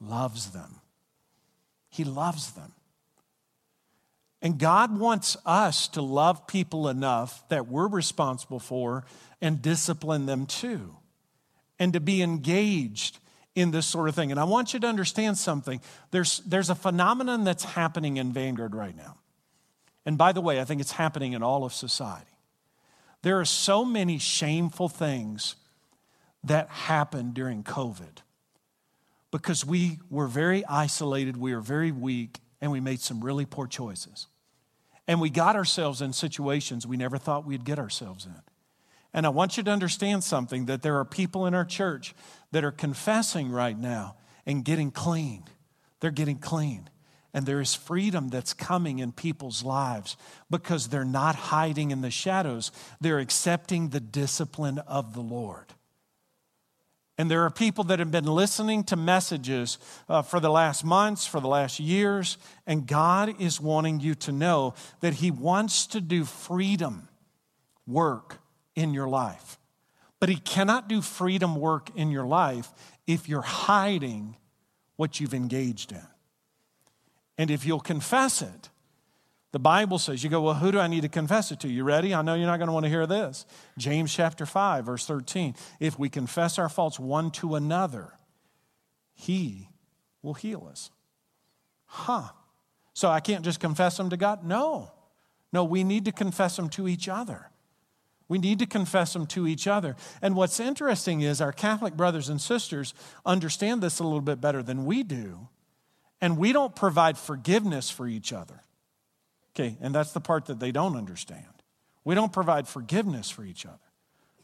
loves 0.00 0.50
them. 0.50 0.76
He 1.90 2.04
loves 2.04 2.52
them. 2.52 2.72
And 4.42 4.58
God 4.58 4.98
wants 4.98 5.36
us 5.44 5.88
to 5.88 6.00
love 6.00 6.46
people 6.46 6.88
enough 6.88 7.46
that 7.50 7.68
we're 7.68 7.88
responsible 7.88 8.60
for 8.60 9.04
and 9.42 9.60
discipline 9.60 10.24
them 10.24 10.46
too 10.46 10.96
and 11.80 11.94
to 11.94 12.00
be 12.00 12.22
engaged 12.22 13.18
in 13.56 13.72
this 13.72 13.86
sort 13.86 14.08
of 14.08 14.14
thing. 14.14 14.30
And 14.30 14.38
I 14.38 14.44
want 14.44 14.74
you 14.74 14.80
to 14.80 14.86
understand 14.86 15.36
something. 15.38 15.80
There's, 16.12 16.38
there's 16.40 16.70
a 16.70 16.74
phenomenon 16.76 17.42
that's 17.42 17.64
happening 17.64 18.18
in 18.18 18.32
Vanguard 18.32 18.74
right 18.74 18.96
now. 18.96 19.16
And 20.06 20.16
by 20.16 20.32
the 20.32 20.40
way, 20.40 20.60
I 20.60 20.64
think 20.64 20.80
it's 20.80 20.92
happening 20.92 21.32
in 21.32 21.42
all 21.42 21.64
of 21.64 21.72
society. 21.72 22.26
There 23.22 23.40
are 23.40 23.44
so 23.44 23.84
many 23.84 24.18
shameful 24.18 24.88
things 24.88 25.56
that 26.44 26.68
happened 26.68 27.34
during 27.34 27.64
COVID 27.64 28.18
because 29.30 29.64
we 29.64 29.98
were 30.08 30.26
very 30.26 30.64
isolated, 30.66 31.36
we 31.36 31.54
were 31.54 31.60
very 31.60 31.92
weak, 31.92 32.38
and 32.60 32.72
we 32.72 32.80
made 32.80 33.00
some 33.00 33.22
really 33.22 33.46
poor 33.46 33.66
choices. 33.66 34.26
And 35.06 35.20
we 35.20 35.28
got 35.28 35.56
ourselves 35.56 36.02
in 36.02 36.12
situations 36.12 36.86
we 36.86 36.96
never 36.96 37.18
thought 37.18 37.44
we'd 37.44 37.64
get 37.64 37.78
ourselves 37.78 38.26
in. 38.26 38.40
And 39.12 39.26
I 39.26 39.30
want 39.30 39.56
you 39.56 39.62
to 39.64 39.70
understand 39.70 40.22
something 40.22 40.66
that 40.66 40.82
there 40.82 40.96
are 40.98 41.04
people 41.04 41.46
in 41.46 41.54
our 41.54 41.64
church 41.64 42.14
that 42.52 42.64
are 42.64 42.70
confessing 42.70 43.50
right 43.50 43.78
now 43.78 44.16
and 44.46 44.64
getting 44.64 44.90
clean. 44.90 45.44
They're 46.00 46.10
getting 46.10 46.38
clean. 46.38 46.88
And 47.32 47.46
there 47.46 47.60
is 47.60 47.74
freedom 47.74 48.28
that's 48.28 48.52
coming 48.52 48.98
in 48.98 49.12
people's 49.12 49.62
lives 49.62 50.16
because 50.48 50.88
they're 50.88 51.04
not 51.04 51.34
hiding 51.36 51.90
in 51.90 52.00
the 52.00 52.10
shadows. 52.10 52.72
They're 53.00 53.20
accepting 53.20 53.88
the 53.88 54.00
discipline 54.00 54.78
of 54.78 55.14
the 55.14 55.20
Lord. 55.20 55.66
And 57.18 57.30
there 57.30 57.44
are 57.44 57.50
people 57.50 57.84
that 57.84 57.98
have 57.98 58.10
been 58.10 58.24
listening 58.24 58.82
to 58.84 58.96
messages 58.96 59.76
uh, 60.08 60.22
for 60.22 60.40
the 60.40 60.50
last 60.50 60.84
months, 60.84 61.26
for 61.26 61.38
the 61.38 61.48
last 61.48 61.78
years, 61.78 62.38
and 62.66 62.86
God 62.86 63.38
is 63.38 63.60
wanting 63.60 64.00
you 64.00 64.14
to 64.16 64.32
know 64.32 64.74
that 65.00 65.14
He 65.14 65.30
wants 65.30 65.86
to 65.88 66.00
do 66.00 66.24
freedom 66.24 67.08
work 67.86 68.38
in 68.80 68.94
your 68.94 69.08
life. 69.08 69.58
But 70.18 70.28
He 70.28 70.36
cannot 70.36 70.88
do 70.88 71.02
freedom 71.02 71.56
work 71.56 71.90
in 71.94 72.10
your 72.10 72.26
life 72.26 72.72
if 73.06 73.28
you're 73.28 73.42
hiding 73.42 74.36
what 74.96 75.20
you've 75.20 75.34
engaged 75.34 75.92
in. 75.92 76.06
And 77.38 77.50
if 77.50 77.64
you'll 77.64 77.80
confess 77.80 78.42
it, 78.42 78.70
the 79.52 79.58
Bible 79.58 79.98
says, 79.98 80.22
you 80.22 80.30
go, 80.30 80.42
well, 80.42 80.54
who 80.54 80.70
do 80.70 80.78
I 80.78 80.86
need 80.86 81.02
to 81.02 81.08
confess 81.08 81.50
it 81.50 81.60
to? 81.60 81.68
You 81.68 81.82
ready? 81.82 82.14
I 82.14 82.22
know 82.22 82.34
you're 82.34 82.46
not 82.46 82.58
going 82.58 82.68
to 82.68 82.72
want 82.72 82.84
to 82.84 82.90
hear 82.90 83.06
this. 83.06 83.46
James 83.78 84.14
chapter 84.14 84.46
5, 84.46 84.84
verse 84.84 85.06
13. 85.06 85.56
If 85.80 85.98
we 85.98 86.08
confess 86.08 86.58
our 86.58 86.68
faults 86.68 87.00
one 87.00 87.32
to 87.32 87.56
another, 87.56 88.12
he 89.12 89.68
will 90.22 90.34
heal 90.34 90.68
us. 90.70 90.90
Huh. 91.86 92.28
So 92.92 93.08
I 93.08 93.20
can't 93.20 93.44
just 93.44 93.58
confess 93.58 93.96
them 93.96 94.10
to 94.10 94.16
God? 94.16 94.44
No. 94.44 94.92
No, 95.52 95.64
we 95.64 95.82
need 95.82 96.04
to 96.04 96.12
confess 96.12 96.54
them 96.54 96.68
to 96.70 96.86
each 96.86 97.08
other. 97.08 97.49
We 98.30 98.38
need 98.38 98.60
to 98.60 98.66
confess 98.66 99.12
them 99.12 99.26
to 99.26 99.48
each 99.48 99.66
other. 99.66 99.96
And 100.22 100.36
what's 100.36 100.60
interesting 100.60 101.20
is 101.20 101.40
our 101.40 101.50
Catholic 101.50 101.96
brothers 101.96 102.28
and 102.28 102.40
sisters 102.40 102.94
understand 103.26 103.82
this 103.82 103.98
a 103.98 104.04
little 104.04 104.20
bit 104.20 104.40
better 104.40 104.62
than 104.62 104.84
we 104.84 105.02
do. 105.02 105.48
And 106.20 106.38
we 106.38 106.52
don't 106.52 106.76
provide 106.76 107.18
forgiveness 107.18 107.90
for 107.90 108.06
each 108.06 108.32
other. 108.32 108.60
Okay, 109.52 109.76
and 109.80 109.92
that's 109.92 110.12
the 110.12 110.20
part 110.20 110.46
that 110.46 110.60
they 110.60 110.70
don't 110.70 110.94
understand. 110.94 111.44
We 112.04 112.14
don't 112.14 112.32
provide 112.32 112.68
forgiveness 112.68 113.30
for 113.30 113.44
each 113.44 113.66
other. 113.66 113.78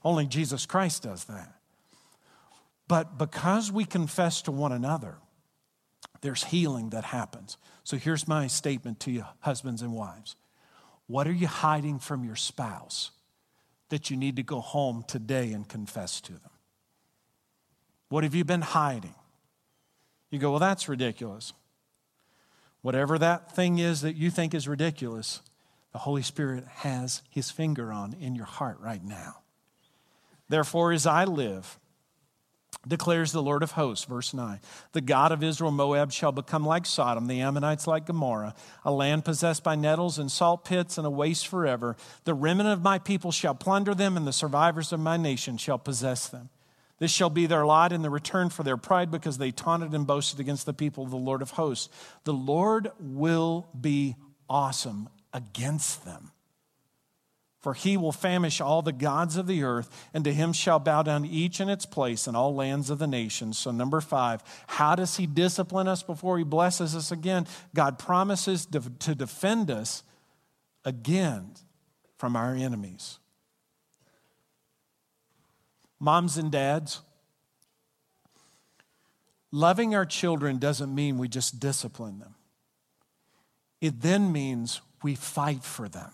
Only 0.03 0.27
Jesus 0.27 0.67
Christ 0.67 1.05
does 1.05 1.23
that. 1.27 1.55
But 2.89 3.17
because 3.19 3.71
we 3.71 3.85
confess 3.85 4.43
to 4.43 4.51
one 4.51 4.73
another, 4.73 5.15
there's 6.23 6.43
healing 6.43 6.91
that 6.91 7.05
happens. 7.05 7.57
So 7.85 7.97
here's 7.97 8.27
my 8.27 8.49
statement 8.49 8.99
to 9.01 9.13
you, 9.13 9.27
husbands 9.39 9.81
and 9.81 9.93
wives. 9.93 10.35
What 11.07 11.29
are 11.29 11.33
you 11.33 11.47
hiding 11.47 12.01
from 12.01 12.25
your 12.25 12.35
spouse? 12.35 13.13
That 13.89 14.11
you 14.11 14.17
need 14.17 14.37
to 14.37 14.43
go 14.43 14.61
home 14.61 15.05
today 15.07 15.53
and 15.53 15.69
confess 15.69 16.21
to 16.23 16.33
them? 16.33 16.51
What 18.09 18.25
have 18.25 18.35
you 18.35 18.45
been 18.45 18.63
hiding? 18.63 19.15
You 20.31 20.39
go, 20.39 20.51
well, 20.51 20.61
that's 20.61 20.89
ridiculous. 20.89 21.53
Whatever 22.83 23.19
that 23.19 23.55
thing 23.55 23.79
is 23.79 24.03
that 24.03 24.17
you 24.17 24.31
think 24.31 24.55
is 24.55 24.69
ridiculous, 24.69 25.41
the 25.93 25.99
Holy 25.99 26.23
Spirit 26.23 26.65
has 26.67 27.23
his 27.31 27.51
finger 27.51 27.93
on 27.93 28.15
in 28.21 28.35
your 28.35 28.45
heart 28.45 28.79
right 28.81 29.03
now. 29.03 29.39
Therefore, 30.49 30.93
as 30.93 31.07
I 31.07 31.25
live, 31.25 31.79
declares 32.87 33.33
the 33.33 33.43
Lord 33.43 33.63
of 33.63 33.73
hosts, 33.73 34.05
verse 34.05 34.33
9. 34.33 34.61
The 34.93 35.01
God 35.01 35.33
of 35.33 35.43
Israel, 35.43 35.71
Moab 35.71 36.13
shall 36.13 36.33
become 36.33 36.65
like 36.65 36.87
Sodom, 36.87 37.27
the 37.27 37.41
Ammonites 37.41 37.87
like 37.87 38.07
Gomorrah, 38.07 38.55
a 38.85 38.93
land 38.93 39.25
possessed 39.25 39.65
by 39.65 39.75
nettles 39.75 40.19
and 40.19 40.31
salt 40.31 40.65
pits 40.65 40.97
and 40.99 41.07
a 41.07 41.11
waste 41.11 41.49
forever. 41.49 41.97
The 42.25 42.35
remnant 42.35 42.69
of 42.69 42.83
my 42.83 42.99
people 42.99 43.33
shall 43.33 43.55
plunder 43.55 43.95
them, 43.95 44.17
and 44.17 44.27
the 44.27 44.33
survivors 44.33 44.93
of 44.93 45.01
my 45.01 45.17
nation 45.17 45.57
shall 45.57 45.79
possess 45.79 46.29
them. 46.29 46.51
This 46.99 47.11
shall 47.11 47.31
be 47.31 47.47
their 47.47 47.67
lot 47.67 47.93
in 47.93 48.03
the 48.03 48.11
return 48.11 48.49
for 48.49 48.63
their 48.63 48.77
pride, 48.77 49.11
because 49.11 49.39
they 49.39 49.51
taunted 49.51 49.93
and 49.93 50.07
boasted 50.07 50.41
against 50.41 50.65
the 50.65 50.73
people 50.73 51.05
of 51.05 51.11
the 51.11 51.17
Lord 51.17 51.43
of 51.43 51.51
hosts. 51.51 51.89
The 52.25 52.33
Lord 52.33 52.91
will 52.99 53.69
be 53.79 54.17
awesome 54.49 55.09
against 55.33 56.05
them. 56.05 56.31
For 57.61 57.75
he 57.75 57.97
will 57.97 58.13
famish 58.13 58.61
all 58.61 58.83
the 58.83 58.93
gods 58.93 59.37
of 59.37 59.47
the 59.47 59.65
earth, 59.65 60.09
and 60.15 60.23
to 60.25 60.33
him 60.33 60.53
shall 60.53 60.79
bow 60.79 61.03
down 61.03 61.25
each 61.25 61.61
in 61.61 61.69
its 61.69 61.85
place 61.85 62.29
in 62.29 62.37
all 62.37 62.55
lands 62.55 62.91
of 62.91 62.99
the 62.99 63.07
nations. 63.09 63.59
So, 63.59 63.73
number 63.73 64.01
five, 64.01 64.43
how 64.69 64.95
does 64.95 65.17
he 65.17 65.27
discipline 65.27 65.89
us 65.89 66.03
before 66.03 66.39
he 66.39 66.45
blesses 66.45 66.95
us 66.95 67.11
again? 67.11 67.47
God 67.75 67.99
promises 67.99 68.67
to 68.67 69.15
defend 69.15 69.71
us 69.71 70.05
again 70.85 71.55
from 72.19 72.37
our 72.37 72.55
enemies. 72.55 73.19
Moms 75.99 76.37
and 76.37 76.53
dads, 76.53 77.01
loving 79.51 79.95
our 79.95 80.05
children 80.05 80.59
doesn't 80.59 80.95
mean 80.95 81.19
we 81.19 81.27
just 81.27 81.59
discipline 81.59 82.19
them, 82.19 82.35
it 83.81 84.03
then 84.03 84.31
means 84.31 84.83
we 85.03 85.15
fight 85.15 85.65
for 85.65 85.89
them. 85.89 86.11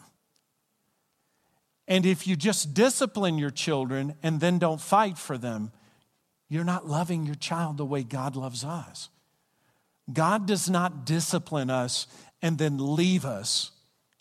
And 1.89 2.07
if 2.07 2.27
you 2.27 2.37
just 2.37 2.75
discipline 2.75 3.39
your 3.39 3.51
children 3.51 4.15
and 4.23 4.41
then 4.41 4.59
don't 4.59 4.81
fight 4.81 5.19
for 5.19 5.37
them, 5.37 5.73
you're 6.49 6.65
not 6.65 6.87
loving 6.87 7.25
your 7.25 7.35
child 7.35 7.77
the 7.77 7.85
way 7.85 8.03
God 8.03 8.37
loves 8.37 8.65
us. 8.65 9.09
God 10.13 10.47
does 10.47 10.69
not 10.69 11.07
discipline 11.07 11.71
us 11.71 12.07
and 12.41 12.59
then 12.59 12.95
leave 12.95 13.25
us 13.25 13.71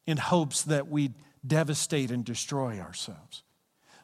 in 0.06 0.18
hopes 0.18 0.64
that 0.64 0.88
we 0.88 1.12
devastate 1.46 2.12
and 2.12 2.24
destroy 2.24 2.80
ourselves. 2.80 3.44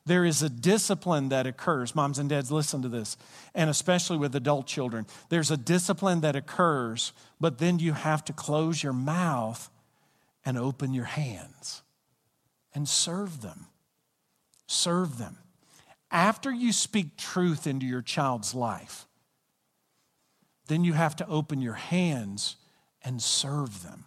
There 0.05 0.25
is 0.25 0.41
a 0.41 0.49
discipline 0.49 1.29
that 1.29 1.45
occurs. 1.45 1.93
Moms 1.93 2.17
and 2.17 2.29
dads, 2.29 2.51
listen 2.51 2.81
to 2.81 2.89
this, 2.89 3.17
and 3.53 3.69
especially 3.69 4.17
with 4.17 4.35
adult 4.35 4.65
children. 4.65 5.05
There's 5.29 5.51
a 5.51 5.57
discipline 5.57 6.21
that 6.21 6.35
occurs, 6.35 7.11
but 7.41 7.57
then 7.57 7.79
you 7.79 7.93
have 7.93 8.23
to 8.25 8.33
close 8.33 8.81
your 8.81 8.93
mouth 8.93 9.69
and 10.45 10.57
open 10.57 10.93
your 10.93 11.05
hands 11.05 11.81
and 12.77 12.87
serve 12.87 13.41
them. 13.41 13.65
Serve 14.67 15.17
them. 15.17 15.39
After 16.11 16.51
you 16.53 16.71
speak 16.71 17.17
truth 17.17 17.65
into 17.65 17.87
your 17.87 18.03
child's 18.03 18.53
life, 18.53 19.07
then 20.67 20.83
you 20.83 20.93
have 20.93 21.15
to 21.15 21.27
open 21.27 21.59
your 21.59 21.73
hands 21.73 22.55
and 23.03 23.19
serve 23.19 23.81
them. 23.81 24.05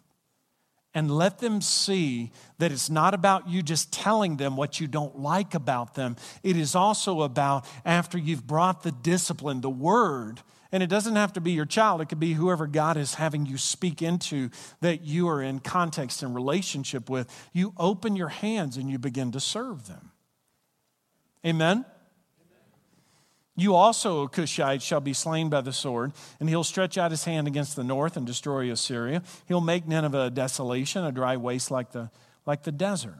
And 0.94 1.11
let 1.11 1.40
them 1.40 1.61
see 1.61 2.30
that 2.59 2.70
it's 2.70 2.88
not 2.88 3.12
about 3.12 3.48
you 3.48 3.61
just 3.61 3.92
telling 3.92 4.37
them 4.37 4.56
what 4.56 4.78
you 4.78 4.87
don't 4.87 5.18
like 5.18 5.56
about 5.56 5.96
them. 5.96 6.14
It 6.44 6.56
is 6.56 6.76
also 6.76 7.22
about 7.22 7.66
after 7.85 8.18
you've 8.18 8.46
brought 8.46 8.85
the 8.85 8.92
discipline, 8.92 9.62
the 9.62 9.68
word, 9.68 10.42
and 10.72 10.83
it 10.83 10.88
doesn't 10.88 11.16
have 11.16 11.33
to 11.35 11.40
be 11.40 11.52
your 11.52 11.66
child, 11.66 12.00
it 12.00 12.09
could 12.09 12.20
be 12.20 12.35
whoever 12.35 12.66
God 12.66 12.96
is 12.96 13.14
having 13.14 13.46
you 13.46 13.59
speak 13.59 14.02
into 14.02 14.50
that 14.80 15.02
you 15.02 15.28
are 15.28 15.42
in 15.42 15.61
context 15.61 16.22
and 16.22 16.35
relationship 16.35 17.11
with. 17.11 17.28
You 17.52 17.72
open 17.76 18.16
your 18.16 18.28
hands 18.28 18.76
and 18.76 18.90
you 18.90 18.98
begin 18.98 19.33
to 19.33 19.40
serve 19.40 19.87
them. 19.87 20.12
Amen? 21.44 21.85
You 23.56 23.74
also, 23.74 24.22
O 24.22 24.28
Cushite, 24.28 24.80
shall 24.80 25.00
be 25.00 25.12
slain 25.12 25.50
by 25.50 25.61
the 25.61 25.72
sword, 25.72 26.12
and 26.38 26.48
he'll 26.48 26.64
stretch 26.64 26.96
out 26.96 27.11
his 27.11 27.24
hand 27.24 27.46
against 27.46 27.76
the 27.76 27.85
north 27.85 28.16
and 28.16 28.26
destroy 28.26 28.70
Assyria. 28.70 29.22
He'll 29.46 29.61
make 29.61 29.87
Nineveh 29.87 30.26
a 30.26 30.30
desolation, 30.30 31.04
a 31.04 31.12
dry 31.12 31.37
waste 31.37 31.70
like 31.70 31.92
the, 31.92 32.11
like 32.46 32.62
the 32.62 32.72
desert. 32.72 33.18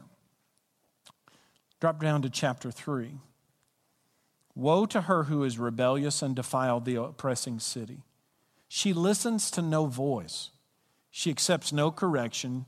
Drop 1.79 2.01
down 2.01 2.21
to 2.23 2.29
chapter 2.29 2.71
3. 2.71 3.19
Woe 4.61 4.85
to 4.85 5.01
her 5.01 5.23
who 5.23 5.43
is 5.43 5.57
rebellious 5.57 6.21
and 6.21 6.35
defiled 6.35 6.85
the 6.85 7.01
oppressing 7.01 7.59
city. 7.59 8.03
She 8.67 8.93
listens 8.93 9.49
to 9.51 9.61
no 9.63 9.87
voice. 9.87 10.51
She 11.09 11.31
accepts 11.31 11.73
no 11.73 11.89
correction. 11.89 12.67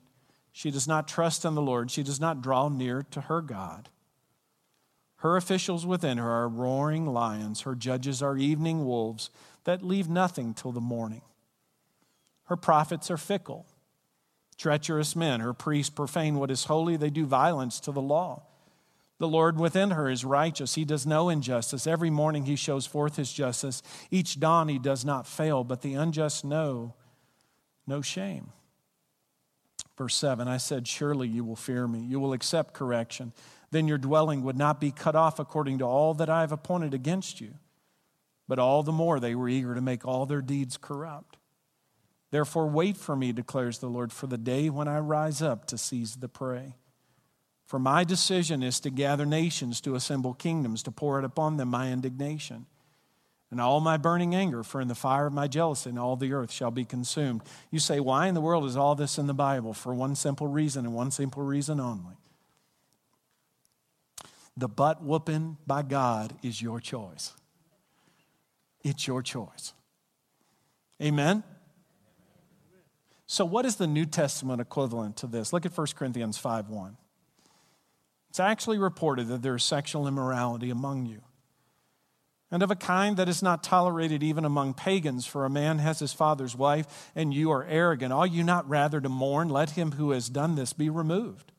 She 0.52 0.72
does 0.72 0.88
not 0.88 1.08
trust 1.08 1.46
in 1.46 1.54
the 1.54 1.62
Lord. 1.62 1.92
She 1.92 2.02
does 2.02 2.20
not 2.20 2.42
draw 2.42 2.68
near 2.68 3.04
to 3.12 3.22
her 3.22 3.42
God. 3.42 3.90
Her 5.18 5.38
officials 5.38 5.86
within 5.86 6.18
her 6.18 6.32
are 6.32 6.50
roaring 6.50 7.06
lions. 7.06 7.62
Her 7.62 7.76
judges 7.76 8.24
are 8.24 8.38
evening 8.38 8.86
wolves 8.86 9.30
that 9.64 9.84
leave 9.84 10.10
nothing 10.10 10.56
till 10.56 10.72
the 10.72 10.82
morning. 10.82 11.22
Her 12.46 12.58
prophets 12.58 13.12
are 13.12 13.18
fickle, 13.18 13.68
treacherous 14.58 15.16
men. 15.16 15.42
Her 15.42 15.54
priests 15.54 15.92
profane 15.92 16.40
what 16.40 16.50
is 16.50 16.66
holy. 16.66 16.98
They 16.98 17.12
do 17.12 17.28
violence 17.28 17.80
to 17.82 17.92
the 17.92 18.02
law. 18.02 18.42
The 19.24 19.30
Lord 19.30 19.58
within 19.58 19.92
her 19.92 20.10
is 20.10 20.26
righteous. 20.26 20.76
He 20.76 20.84
does 20.84 21.08
no 21.08 21.30
injustice. 21.30 21.88
Every 21.88 22.10
morning 22.10 22.46
he 22.46 22.58
shows 22.58 22.86
forth 22.86 23.16
his 23.16 23.32
justice. 23.32 23.82
Each 24.12 24.38
dawn 24.38 24.68
he 24.68 24.78
does 24.78 25.06
not 25.06 25.26
fail, 25.26 25.64
but 25.64 25.82
the 25.82 25.94
unjust 25.94 26.44
know 26.44 26.94
no 27.88 28.02
shame. 28.02 28.52
Verse 29.98 30.14
7 30.16 30.50
I 30.50 30.58
said, 30.58 30.90
Surely 30.90 31.30
you 31.30 31.46
will 31.46 31.56
fear 31.56 31.88
me. 31.88 32.02
You 32.02 32.20
will 32.20 32.34
accept 32.34 32.74
correction. 32.74 33.32
Then 33.72 33.88
your 33.88 33.98
dwelling 33.98 34.44
would 34.44 34.58
not 34.58 34.82
be 34.82 34.92
cut 34.92 35.16
off 35.16 35.40
according 35.40 35.78
to 35.78 35.86
all 35.86 36.14
that 36.16 36.30
I 36.30 36.42
have 36.42 36.52
appointed 36.52 36.94
against 36.94 37.40
you. 37.40 37.54
But 38.50 38.60
all 38.60 38.84
the 38.84 38.92
more 38.92 39.22
they 39.22 39.36
were 39.36 39.48
eager 39.48 39.74
to 39.74 39.80
make 39.80 40.06
all 40.06 40.26
their 40.26 40.42
deeds 40.42 40.76
corrupt. 40.76 41.38
Therefore, 42.30 42.68
wait 42.68 42.98
for 42.98 43.16
me, 43.16 43.32
declares 43.32 43.78
the 43.78 43.88
Lord, 43.88 44.12
for 44.12 44.28
the 44.28 44.38
day 44.38 44.70
when 44.70 44.90
I 44.90 45.00
rise 45.00 45.42
up 45.42 45.64
to 45.68 45.78
seize 45.78 46.18
the 46.18 46.28
prey. 46.28 46.76
For 47.74 47.80
my 47.80 48.04
decision 48.04 48.62
is 48.62 48.80
to 48.82 48.92
gather 48.92 49.26
nations, 49.26 49.82
to 49.82 49.96
assemble 49.96 50.36
kingdoms, 50.36 50.84
to 50.84 50.92
pour 50.92 51.18
out 51.18 51.26
upon 51.26 51.58
them 51.58 51.70
my 51.70 51.92
indignation. 51.92 52.68
And 53.50 53.60
all 53.60 53.80
my 53.80 53.98
burning 53.98 54.36
anger, 54.36 54.62
for 54.62 54.80
in 54.80 54.90
the 54.90 54.94
fire 54.94 55.26
of 55.26 55.34
my 55.34 55.48
jealousy, 55.48 55.90
and 55.90 55.98
all 55.98 56.16
the 56.16 56.34
earth 56.34 56.52
shall 56.52 56.70
be 56.70 56.86
consumed. 56.86 57.42
You 57.72 57.80
say, 57.80 58.00
Why 58.00 58.28
in 58.28 58.36
the 58.36 58.42
world 58.42 58.66
is 58.66 58.78
all 58.78 58.94
this 58.94 59.18
in 59.18 59.26
the 59.26 59.34
Bible? 59.34 59.74
For 59.74 59.92
one 59.92 60.14
simple 60.14 60.46
reason, 60.46 60.86
and 60.86 60.94
one 60.94 61.10
simple 61.10 61.42
reason 61.42 61.80
only. 61.80 62.14
The 64.56 64.68
butt 64.68 65.02
whooping 65.02 65.58
by 65.66 65.82
God 65.82 66.32
is 66.44 66.62
your 66.62 66.80
choice. 66.80 67.34
It's 68.84 69.08
your 69.08 69.24
choice. 69.24 69.74
Amen? 71.02 71.44
So, 73.26 73.46
what 73.46 73.66
is 73.66 73.78
the 73.78 73.88
New 73.88 74.06
Testament 74.06 74.62
equivalent 74.62 75.18
to 75.18 75.26
this? 75.26 75.52
Look 75.52 75.66
at 75.66 75.76
1 75.76 75.88
Corinthians 75.96 76.38
5 76.38 76.70
1. 76.70 76.98
It's 78.34 78.40
actually 78.40 78.80
reported 78.80 79.28
that 79.28 79.44
there 79.44 79.54
is 79.54 79.64
sexual 79.64 80.08
immorality 80.08 80.72
among 80.72 81.06
you, 81.06 81.22
and 82.50 82.64
of 82.64 82.72
a 82.72 82.76
kind 82.76 83.16
that 83.18 83.30
is 83.30 83.44
not 83.44 83.62
tolerated 83.62 84.24
even 84.24 84.44
among 84.44 84.74
pagans, 84.74 85.28
for 85.28 85.46
a 85.46 85.52
man 85.52 85.78
has 85.78 86.00
his 86.00 86.14
father's 86.14 86.56
wife, 86.56 87.12
and 87.14 87.32
you 87.32 87.52
are 87.52 87.64
arrogant. 87.64 88.12
Are 88.12 88.26
you 88.26 88.44
not 88.44 88.68
rather 88.68 89.00
to 89.00 89.08
mourn? 89.08 89.50
Let 89.50 89.70
him 89.70 89.92
who 89.92 90.10
has 90.10 90.30
done 90.30 90.56
this 90.56 90.74
be 90.74 90.90
removed. 90.90 91.53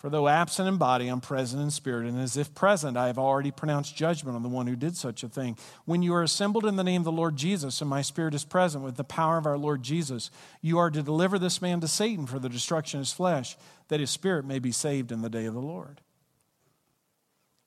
For 0.00 0.08
though 0.08 0.28
absent 0.28 0.66
in 0.66 0.78
body, 0.78 1.08
I'm 1.08 1.20
present 1.20 1.62
in 1.62 1.70
spirit, 1.70 2.06
and 2.06 2.18
as 2.18 2.38
if 2.38 2.54
present, 2.54 2.96
I 2.96 3.08
have 3.08 3.18
already 3.18 3.50
pronounced 3.50 3.94
judgment 3.94 4.34
on 4.34 4.42
the 4.42 4.48
one 4.48 4.66
who 4.66 4.74
did 4.74 4.96
such 4.96 5.22
a 5.22 5.28
thing. 5.28 5.58
When 5.84 6.02
you 6.02 6.14
are 6.14 6.22
assembled 6.22 6.64
in 6.64 6.76
the 6.76 6.82
name 6.82 7.02
of 7.02 7.04
the 7.04 7.12
Lord 7.12 7.36
Jesus, 7.36 7.82
and 7.82 7.90
my 7.90 8.00
spirit 8.00 8.34
is 8.34 8.42
present 8.42 8.82
with 8.82 8.96
the 8.96 9.04
power 9.04 9.36
of 9.36 9.44
our 9.44 9.58
Lord 9.58 9.82
Jesus, 9.82 10.30
you 10.62 10.78
are 10.78 10.90
to 10.90 11.02
deliver 11.02 11.38
this 11.38 11.60
man 11.60 11.80
to 11.82 11.88
Satan 11.88 12.24
for 12.24 12.38
the 12.38 12.48
destruction 12.48 13.00
of 13.00 13.02
his 13.02 13.12
flesh, 13.12 13.58
that 13.88 14.00
his 14.00 14.10
spirit 14.10 14.46
may 14.46 14.58
be 14.58 14.72
saved 14.72 15.12
in 15.12 15.20
the 15.20 15.28
day 15.28 15.44
of 15.44 15.52
the 15.52 15.60
Lord. 15.60 16.00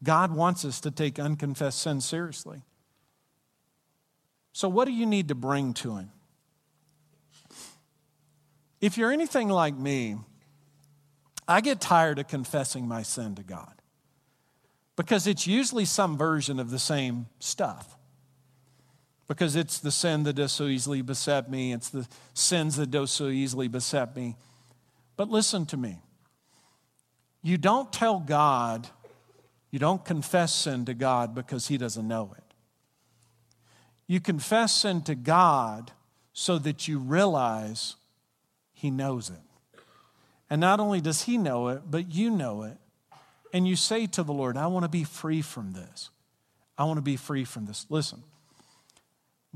God 0.01 0.33
wants 0.35 0.65
us 0.65 0.81
to 0.81 0.89
take 0.89 1.19
unconfessed 1.19 1.83
sin 1.83 2.01
seriously. 2.01 2.63
So, 4.53 4.67
what 4.67 4.85
do 4.85 4.91
you 4.91 5.05
need 5.05 5.27
to 5.27 5.35
bring 5.35 5.75
to 5.75 5.97
him? 5.97 6.11
If 8.81 8.97
you're 8.97 9.11
anything 9.11 9.49
like 9.49 9.77
me, 9.77 10.17
I 11.47 11.61
get 11.61 11.81
tired 11.81 12.19
of 12.19 12.27
confessing 12.27 12.87
my 12.87 13.03
sin 13.03 13.35
to 13.35 13.43
God 13.43 13.73
because 14.95 15.27
it's 15.27 15.47
usually 15.47 15.85
some 15.85 16.17
version 16.17 16.59
of 16.59 16.69
the 16.69 16.79
same 16.79 17.27
stuff. 17.39 17.97
Because 19.27 19.55
it's 19.55 19.79
the 19.79 19.91
sin 19.91 20.23
that 20.23 20.33
does 20.33 20.51
so 20.51 20.67
easily 20.67 21.01
beset 21.01 21.49
me, 21.49 21.73
it's 21.73 21.89
the 21.89 22.07
sins 22.33 22.75
that 22.75 22.91
do 22.91 23.07
so 23.07 23.29
easily 23.29 23.67
beset 23.67 24.15
me. 24.15 24.35
But 25.15 25.29
listen 25.29 25.65
to 25.67 25.77
me. 25.77 25.99
You 27.41 27.57
don't 27.57 27.91
tell 27.91 28.19
God, 28.19 28.87
you 29.71 29.79
don't 29.79 30.03
confess 30.03 30.53
sin 30.53 30.85
to 30.85 30.93
God 30.93 31.33
because 31.33 31.67
He 31.67 31.77
doesn't 31.77 32.07
know 32.07 32.33
it. 32.37 32.43
You 34.07 34.19
confess 34.19 34.73
sin 34.73 35.01
to 35.03 35.15
God 35.15 35.91
so 36.33 36.57
that 36.59 36.87
you 36.87 36.99
realize 36.99 37.95
He 38.73 38.91
knows 38.91 39.29
it. 39.29 39.52
And 40.53 40.59
not 40.59 40.79
only 40.79 41.01
does 41.01 41.23
He 41.23 41.39
know 41.39 41.69
it, 41.69 41.81
but 41.89 42.13
you 42.13 42.29
know 42.29 42.61
it. 42.61 42.77
And 43.53 43.67
you 43.67 43.75
say 43.75 44.05
to 44.05 44.21
the 44.21 44.33
Lord, 44.33 44.55
I 44.55 44.67
want 44.67 44.83
to 44.83 44.87
be 44.87 45.03
free 45.03 45.41
from 45.41 45.73
this. 45.73 46.11
I 46.77 46.83
want 46.83 46.97
to 46.97 47.01
be 47.01 47.15
free 47.15 47.43
from 47.43 47.65
this. 47.65 47.87
Listen, 47.89 48.21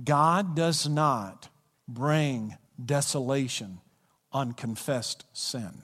God 0.03 0.55
does 0.55 0.89
not 0.89 1.49
bring 1.87 2.57
desolation 2.83 3.77
on 4.31 4.53
confessed 4.53 5.25
sin, 5.33 5.83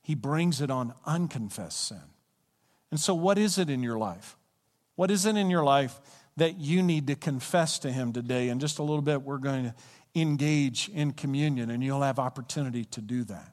He 0.00 0.14
brings 0.14 0.60
it 0.60 0.70
on 0.70 0.94
unconfessed 1.04 1.88
sin. 1.88 1.98
And 2.92 3.00
so, 3.00 3.16
what 3.16 3.36
is 3.36 3.58
it 3.58 3.68
in 3.68 3.82
your 3.82 3.98
life? 3.98 4.36
What 4.94 5.10
is 5.10 5.26
it 5.26 5.36
in 5.36 5.50
your 5.50 5.64
life 5.64 6.00
that 6.36 6.60
you 6.60 6.84
need 6.84 7.08
to 7.08 7.16
confess 7.16 7.80
to 7.80 7.90
Him 7.90 8.12
today? 8.12 8.48
In 8.48 8.60
just 8.60 8.78
a 8.78 8.84
little 8.84 9.02
bit, 9.02 9.22
we're 9.22 9.38
going 9.38 9.64
to 9.64 9.74
engage 10.20 10.88
in 10.88 11.12
communion, 11.12 11.70
and 11.70 11.82
you'll 11.82 12.02
have 12.02 12.18
opportunity 12.18 12.84
to 12.86 13.00
do 13.00 13.24
that. 13.24 13.52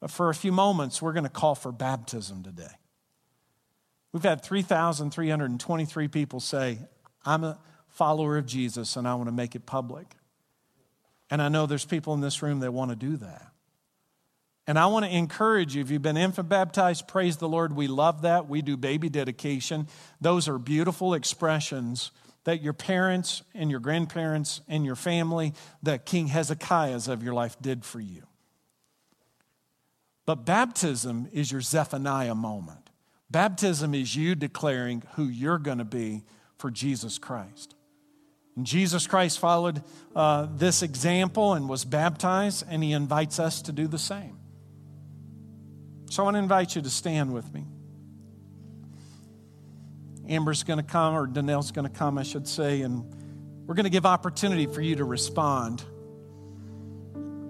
But 0.00 0.10
for 0.10 0.28
a 0.28 0.34
few 0.34 0.52
moments, 0.52 1.00
we're 1.00 1.12
going 1.12 1.24
to 1.24 1.30
call 1.30 1.54
for 1.54 1.72
baptism 1.72 2.42
today. 2.42 2.64
We've 4.12 4.22
had 4.22 4.42
3,323 4.42 6.08
people 6.08 6.40
say, 6.40 6.78
I'm 7.24 7.44
a 7.44 7.58
follower 7.88 8.38
of 8.38 8.46
Jesus 8.46 8.96
and 8.96 9.06
I 9.06 9.14
want 9.14 9.28
to 9.28 9.32
make 9.32 9.54
it 9.54 9.66
public. 9.66 10.06
And 11.30 11.42
I 11.42 11.48
know 11.48 11.66
there's 11.66 11.84
people 11.84 12.14
in 12.14 12.20
this 12.20 12.40
room 12.42 12.60
that 12.60 12.72
want 12.72 12.90
to 12.90 12.96
do 12.96 13.16
that. 13.16 13.48
And 14.66 14.78
I 14.78 14.86
want 14.86 15.04
to 15.04 15.14
encourage 15.14 15.76
you 15.76 15.82
if 15.82 15.90
you've 15.90 16.02
been 16.02 16.16
infant 16.16 16.48
baptized, 16.48 17.08
praise 17.08 17.36
the 17.36 17.48
Lord. 17.48 17.74
We 17.74 17.88
love 17.88 18.22
that. 18.22 18.48
We 18.48 18.62
do 18.62 18.76
baby 18.76 19.08
dedication. 19.08 19.86
Those 20.20 20.48
are 20.48 20.58
beautiful 20.58 21.14
expressions 21.14 22.10
that 22.46 22.62
your 22.62 22.72
parents 22.72 23.42
and 23.54 23.72
your 23.72 23.80
grandparents 23.80 24.60
and 24.68 24.86
your 24.86 24.94
family, 24.94 25.52
that 25.82 26.06
King 26.06 26.28
Hezekiah's 26.28 27.08
of 27.08 27.20
your 27.20 27.34
life 27.34 27.56
did 27.60 27.84
for 27.84 27.98
you. 27.98 28.22
But 30.26 30.46
baptism 30.46 31.28
is 31.32 31.50
your 31.50 31.60
Zephaniah 31.60 32.36
moment. 32.36 32.88
Baptism 33.28 33.94
is 33.94 34.14
you 34.14 34.36
declaring 34.36 35.02
who 35.16 35.24
you're 35.24 35.58
going 35.58 35.78
to 35.78 35.84
be 35.84 36.22
for 36.56 36.70
Jesus 36.70 37.18
Christ. 37.18 37.74
And 38.54 38.64
Jesus 38.64 39.08
Christ 39.08 39.40
followed 39.40 39.82
uh, 40.14 40.46
this 40.54 40.82
example 40.82 41.54
and 41.54 41.68
was 41.68 41.84
baptized, 41.84 42.64
and 42.70 42.82
he 42.82 42.92
invites 42.92 43.40
us 43.40 43.60
to 43.62 43.72
do 43.72 43.88
the 43.88 43.98
same. 43.98 44.38
So 46.10 46.22
I 46.22 46.24
want 46.24 46.36
to 46.36 46.38
invite 46.38 46.76
you 46.76 46.82
to 46.82 46.90
stand 46.90 47.32
with 47.32 47.52
me. 47.52 47.64
Amber's 50.28 50.64
going 50.64 50.78
to 50.78 50.84
come, 50.84 51.14
or 51.14 51.26
Danelle's 51.26 51.70
going 51.70 51.88
to 51.88 51.92
come, 51.92 52.18
I 52.18 52.22
should 52.22 52.48
say, 52.48 52.82
and 52.82 53.04
we're 53.66 53.74
going 53.74 53.84
to 53.84 53.90
give 53.90 54.06
opportunity 54.06 54.66
for 54.66 54.80
you 54.80 54.96
to 54.96 55.04
respond, 55.04 55.84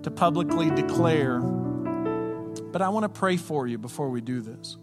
to 0.03 0.11
publicly 0.11 0.70
declare. 0.70 1.41
But 1.41 2.83
I 2.83 2.89
want 2.91 3.05
to 3.05 3.09
pray 3.09 3.37
for 3.37 3.66
you 3.66 3.79
before 3.79 4.11
we 4.11 4.20
do 4.20 4.41
this. 4.41 4.77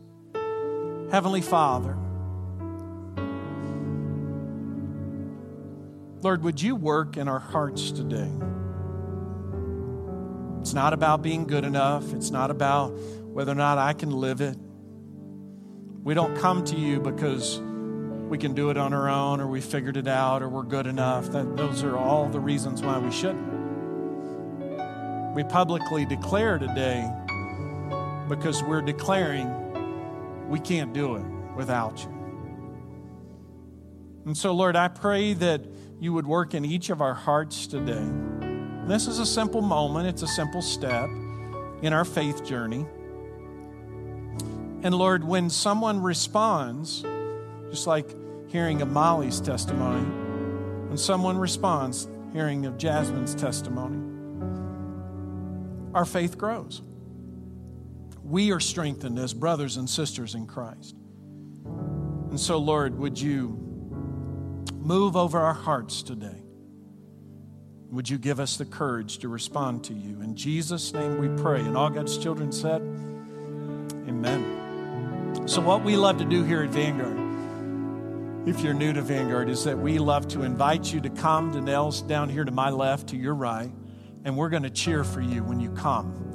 Heavenly 1.11 1.41
Father, 1.41 1.95
Lord, 6.23 6.43
would 6.43 6.61
you 6.61 6.75
work 6.75 7.17
in 7.17 7.27
our 7.27 7.39
hearts 7.39 7.91
today? 7.91 8.31
It's 10.61 10.73
not 10.73 10.93
about 10.93 11.21
being 11.21 11.45
good 11.45 11.65
enough. 11.65 12.13
It's 12.13 12.31
not 12.31 12.49
about 12.49 12.89
whether 12.89 13.51
or 13.51 13.55
not 13.55 13.77
I 13.77 13.93
can 13.93 14.09
live 14.09 14.39
it. 14.39 14.57
We 16.03 16.13
don't 16.13 16.35
come 16.37 16.63
to 16.65 16.75
you 16.75 16.99
because 16.99 17.59
we 18.33 18.39
can 18.39 18.55
do 18.55 18.71
it 18.71 18.77
on 18.77 18.93
our 18.95 19.07
own 19.09 19.39
or 19.39 19.45
we 19.45 19.61
figured 19.61 19.95
it 19.95 20.07
out 20.07 20.41
or 20.41 20.49
we're 20.49 20.63
good 20.63 20.87
enough. 20.87 21.27
That, 21.27 21.55
those 21.55 21.83
are 21.83 21.95
all 21.95 22.27
the 22.27 22.39
reasons 22.39 22.81
why 22.81 22.97
we 22.97 23.11
shouldn't. 23.11 23.45
We 25.35 25.43
publicly 25.43 26.03
declare 26.03 26.57
today 26.57 27.07
because 28.27 28.63
we're 28.63 28.81
declaring 28.81 30.49
we 30.49 30.59
can't 30.59 30.93
do 30.93 31.17
it 31.17 31.25
without 31.55 32.01
you. 32.01 32.09
And 34.25 34.35
so, 34.35 34.51
Lord, 34.51 34.75
I 34.75 34.87
pray 34.87 35.33
that 35.33 35.61
you 35.99 36.11
would 36.13 36.25
work 36.25 36.55
in 36.55 36.65
each 36.65 36.89
of 36.89 37.03
our 37.03 37.13
hearts 37.13 37.67
today. 37.67 38.09
This 38.87 39.05
is 39.05 39.19
a 39.19 39.27
simple 39.27 39.61
moment, 39.61 40.07
it's 40.07 40.23
a 40.23 40.27
simple 40.27 40.63
step 40.63 41.07
in 41.83 41.93
our 41.93 42.03
faith 42.03 42.43
journey. 42.43 42.87
And 44.81 44.95
Lord, 44.95 45.23
when 45.23 45.51
someone 45.51 46.01
responds, 46.01 47.05
just 47.69 47.85
like 47.85 48.22
hearing 48.53 48.83
of 48.83 48.91
Molly's 48.91 49.41
testimony, 49.41 50.05
when 50.87 50.97
someone 50.97 51.39
responds, 51.39 52.07
hearing 52.33 52.67
of 52.67 52.77
Jasmine's 52.77 53.33
testimony, 53.33 53.97
our 55.95 56.05
faith 56.05 56.37
grows. 56.37 56.83
We 58.23 58.51
are 58.51 58.59
strengthened 58.59 59.17
as 59.17 59.33
brothers 59.33 59.77
and 59.77 59.89
sisters 59.89 60.35
in 60.35 60.45
Christ. 60.45 60.95
And 61.65 62.39
so, 62.39 62.59
Lord, 62.59 62.95
would 62.99 63.19
you 63.19 63.57
move 64.75 65.15
over 65.15 65.39
our 65.39 65.53
hearts 65.53 66.03
today? 66.03 66.43
Would 67.89 68.07
you 68.07 68.19
give 68.19 68.39
us 68.39 68.57
the 68.57 68.65
courage 68.65 69.17
to 69.19 69.29
respond 69.29 69.83
to 69.85 69.95
you? 69.95 70.21
In 70.21 70.35
Jesus' 70.35 70.93
name 70.93 71.17
we 71.17 71.41
pray. 71.41 71.61
And 71.61 71.75
all 71.75 71.89
God's 71.89 72.19
children 72.19 72.51
said, 72.51 72.81
Amen. 74.07 75.47
So, 75.47 75.59
what 75.59 75.83
we 75.83 75.97
love 75.97 76.19
to 76.19 76.25
do 76.25 76.43
here 76.43 76.61
at 76.63 76.69
Vanguard, 76.69 77.22
if 78.45 78.61
you're 78.61 78.73
new 78.73 78.91
to 78.91 79.01
Vanguard, 79.01 79.49
is 79.49 79.63
that 79.63 79.77
we 79.77 79.99
love 79.99 80.27
to 80.29 80.43
invite 80.43 80.91
you 80.91 80.99
to 81.01 81.09
come 81.09 81.53
to 81.53 81.61
Nels 81.61 82.01
down 82.01 82.29
here 82.29 82.43
to 82.43 82.51
my 82.51 82.69
left, 82.69 83.09
to 83.09 83.17
your 83.17 83.35
right, 83.35 83.71
and 84.25 84.35
we're 84.35 84.49
going 84.49 84.63
to 84.63 84.69
cheer 84.69 85.03
for 85.03 85.21
you 85.21 85.43
when 85.43 85.59
you 85.59 85.69
come. 85.71 86.33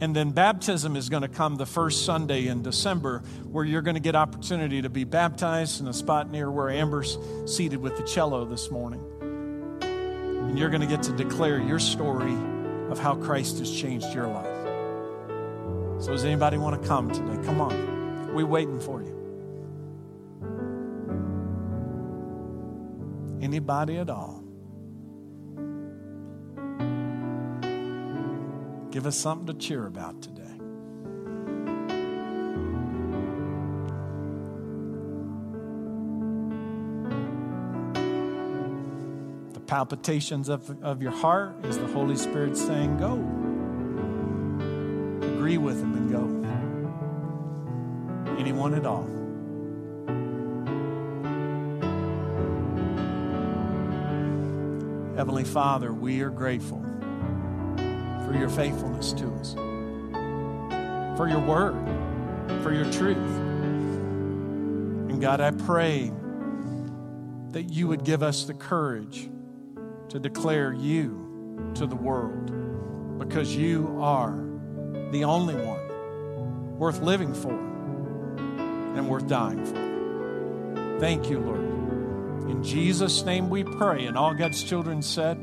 And 0.00 0.14
then 0.14 0.32
baptism 0.32 0.96
is 0.96 1.08
going 1.08 1.22
to 1.22 1.28
come 1.28 1.56
the 1.56 1.64
first 1.64 2.04
Sunday 2.04 2.48
in 2.48 2.62
December, 2.62 3.20
where 3.44 3.64
you're 3.64 3.82
going 3.82 3.94
to 3.94 4.00
get 4.00 4.14
opportunity 4.14 4.82
to 4.82 4.90
be 4.90 5.04
baptized 5.04 5.80
in 5.80 5.86
a 5.86 5.92
spot 5.92 6.30
near 6.30 6.50
where 6.50 6.68
Amber's 6.68 7.16
seated 7.46 7.78
with 7.78 7.96
the 7.96 8.02
cello 8.02 8.44
this 8.44 8.70
morning. 8.70 9.00
And 9.80 10.58
you're 10.58 10.68
going 10.68 10.82
to 10.82 10.86
get 10.86 11.02
to 11.04 11.12
declare 11.12 11.60
your 11.60 11.78
story 11.78 12.36
of 12.90 12.98
how 12.98 13.14
Christ 13.14 13.58
has 13.60 13.74
changed 13.74 14.12
your 14.12 14.26
life. 14.26 16.02
So, 16.02 16.12
does 16.12 16.24
anybody 16.24 16.58
want 16.58 16.80
to 16.80 16.86
come 16.86 17.10
today? 17.10 17.42
Come 17.46 17.60
on. 17.60 18.34
We're 18.34 18.44
waiting 18.44 18.78
for 18.78 19.02
you. 19.02 19.15
Anybody 23.40 23.98
at 23.98 24.10
all? 24.10 24.42
Give 28.90 29.06
us 29.06 29.16
something 29.16 29.46
to 29.46 29.54
cheer 29.54 29.86
about 29.86 30.22
today. 30.22 30.42
The 39.52 39.60
palpitations 39.60 40.48
of, 40.48 40.82
of 40.82 41.02
your 41.02 41.12
heart 41.12 41.64
is 41.64 41.78
the 41.78 41.86
Holy 41.88 42.16
Spirit 42.16 42.56
saying, 42.56 42.96
Go. 42.96 43.14
Agree 45.36 45.58
with 45.58 45.80
Him 45.80 45.94
and 45.94 46.10
go 46.10 46.36
anyone 48.46 48.74
at 48.74 48.86
all. 48.86 49.25
Heavenly 55.16 55.44
Father, 55.44 55.94
we 55.94 56.20
are 56.20 56.28
grateful 56.28 56.82
for 58.26 58.36
your 58.38 58.50
faithfulness 58.50 59.14
to 59.14 59.32
us, 59.32 59.54
for 61.16 61.26
your 61.26 61.40
word, 61.40 61.74
for 62.62 62.74
your 62.74 62.84
truth. 62.92 63.16
And 65.08 65.18
God, 65.18 65.40
I 65.40 65.52
pray 65.52 66.12
that 67.52 67.70
you 67.70 67.88
would 67.88 68.04
give 68.04 68.22
us 68.22 68.44
the 68.44 68.52
courage 68.52 69.30
to 70.10 70.18
declare 70.18 70.74
you 70.74 71.72
to 71.76 71.86
the 71.86 71.96
world 71.96 73.18
because 73.18 73.56
you 73.56 73.96
are 73.98 74.36
the 75.12 75.24
only 75.24 75.54
one 75.54 76.78
worth 76.78 77.00
living 77.00 77.32
for 77.32 77.58
and 77.58 79.08
worth 79.08 79.26
dying 79.26 79.64
for. 79.64 80.98
Thank 81.00 81.30
you, 81.30 81.40
Lord. 81.40 81.75
In 82.48 82.62
Jesus' 82.62 83.24
name 83.24 83.50
we 83.50 83.64
pray. 83.64 84.06
And 84.06 84.16
all 84.16 84.34
God's 84.34 84.62
children 84.62 85.02
said, 85.02 85.36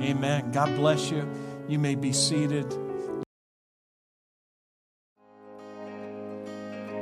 Amen. 0.00 0.50
God 0.52 0.74
bless 0.76 1.10
you. 1.10 1.28
You 1.68 1.78
may 1.78 1.94
be 1.94 2.12
seated. 2.12 2.74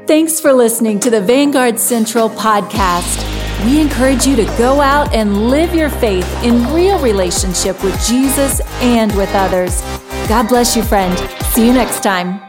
Thanks 0.07 0.41
for 0.41 0.53
listening 0.53 1.01
to 1.01 1.11
the 1.11 1.21
Vanguard 1.21 1.79
Central 1.79 2.31
podcast. 2.31 3.25
We 3.65 3.81
encourage 3.81 4.27
you 4.27 4.37
to 4.37 4.45
go 4.57 4.81
out 4.81 5.13
and 5.13 5.51
live 5.51 5.75
your 5.75 5.91
faith 5.91 6.27
in 6.43 6.73
real 6.73 6.99
relationship 7.01 7.83
with 7.85 7.95
Jesus 8.07 8.61
and 8.81 9.15
with 9.17 9.31
others. 9.35 9.81
God 10.29 10.49
bless 10.49 10.77
you, 10.77 10.83
friend. 10.83 11.17
See 11.53 11.67
you 11.67 11.73
next 11.73 12.03
time. 12.03 12.48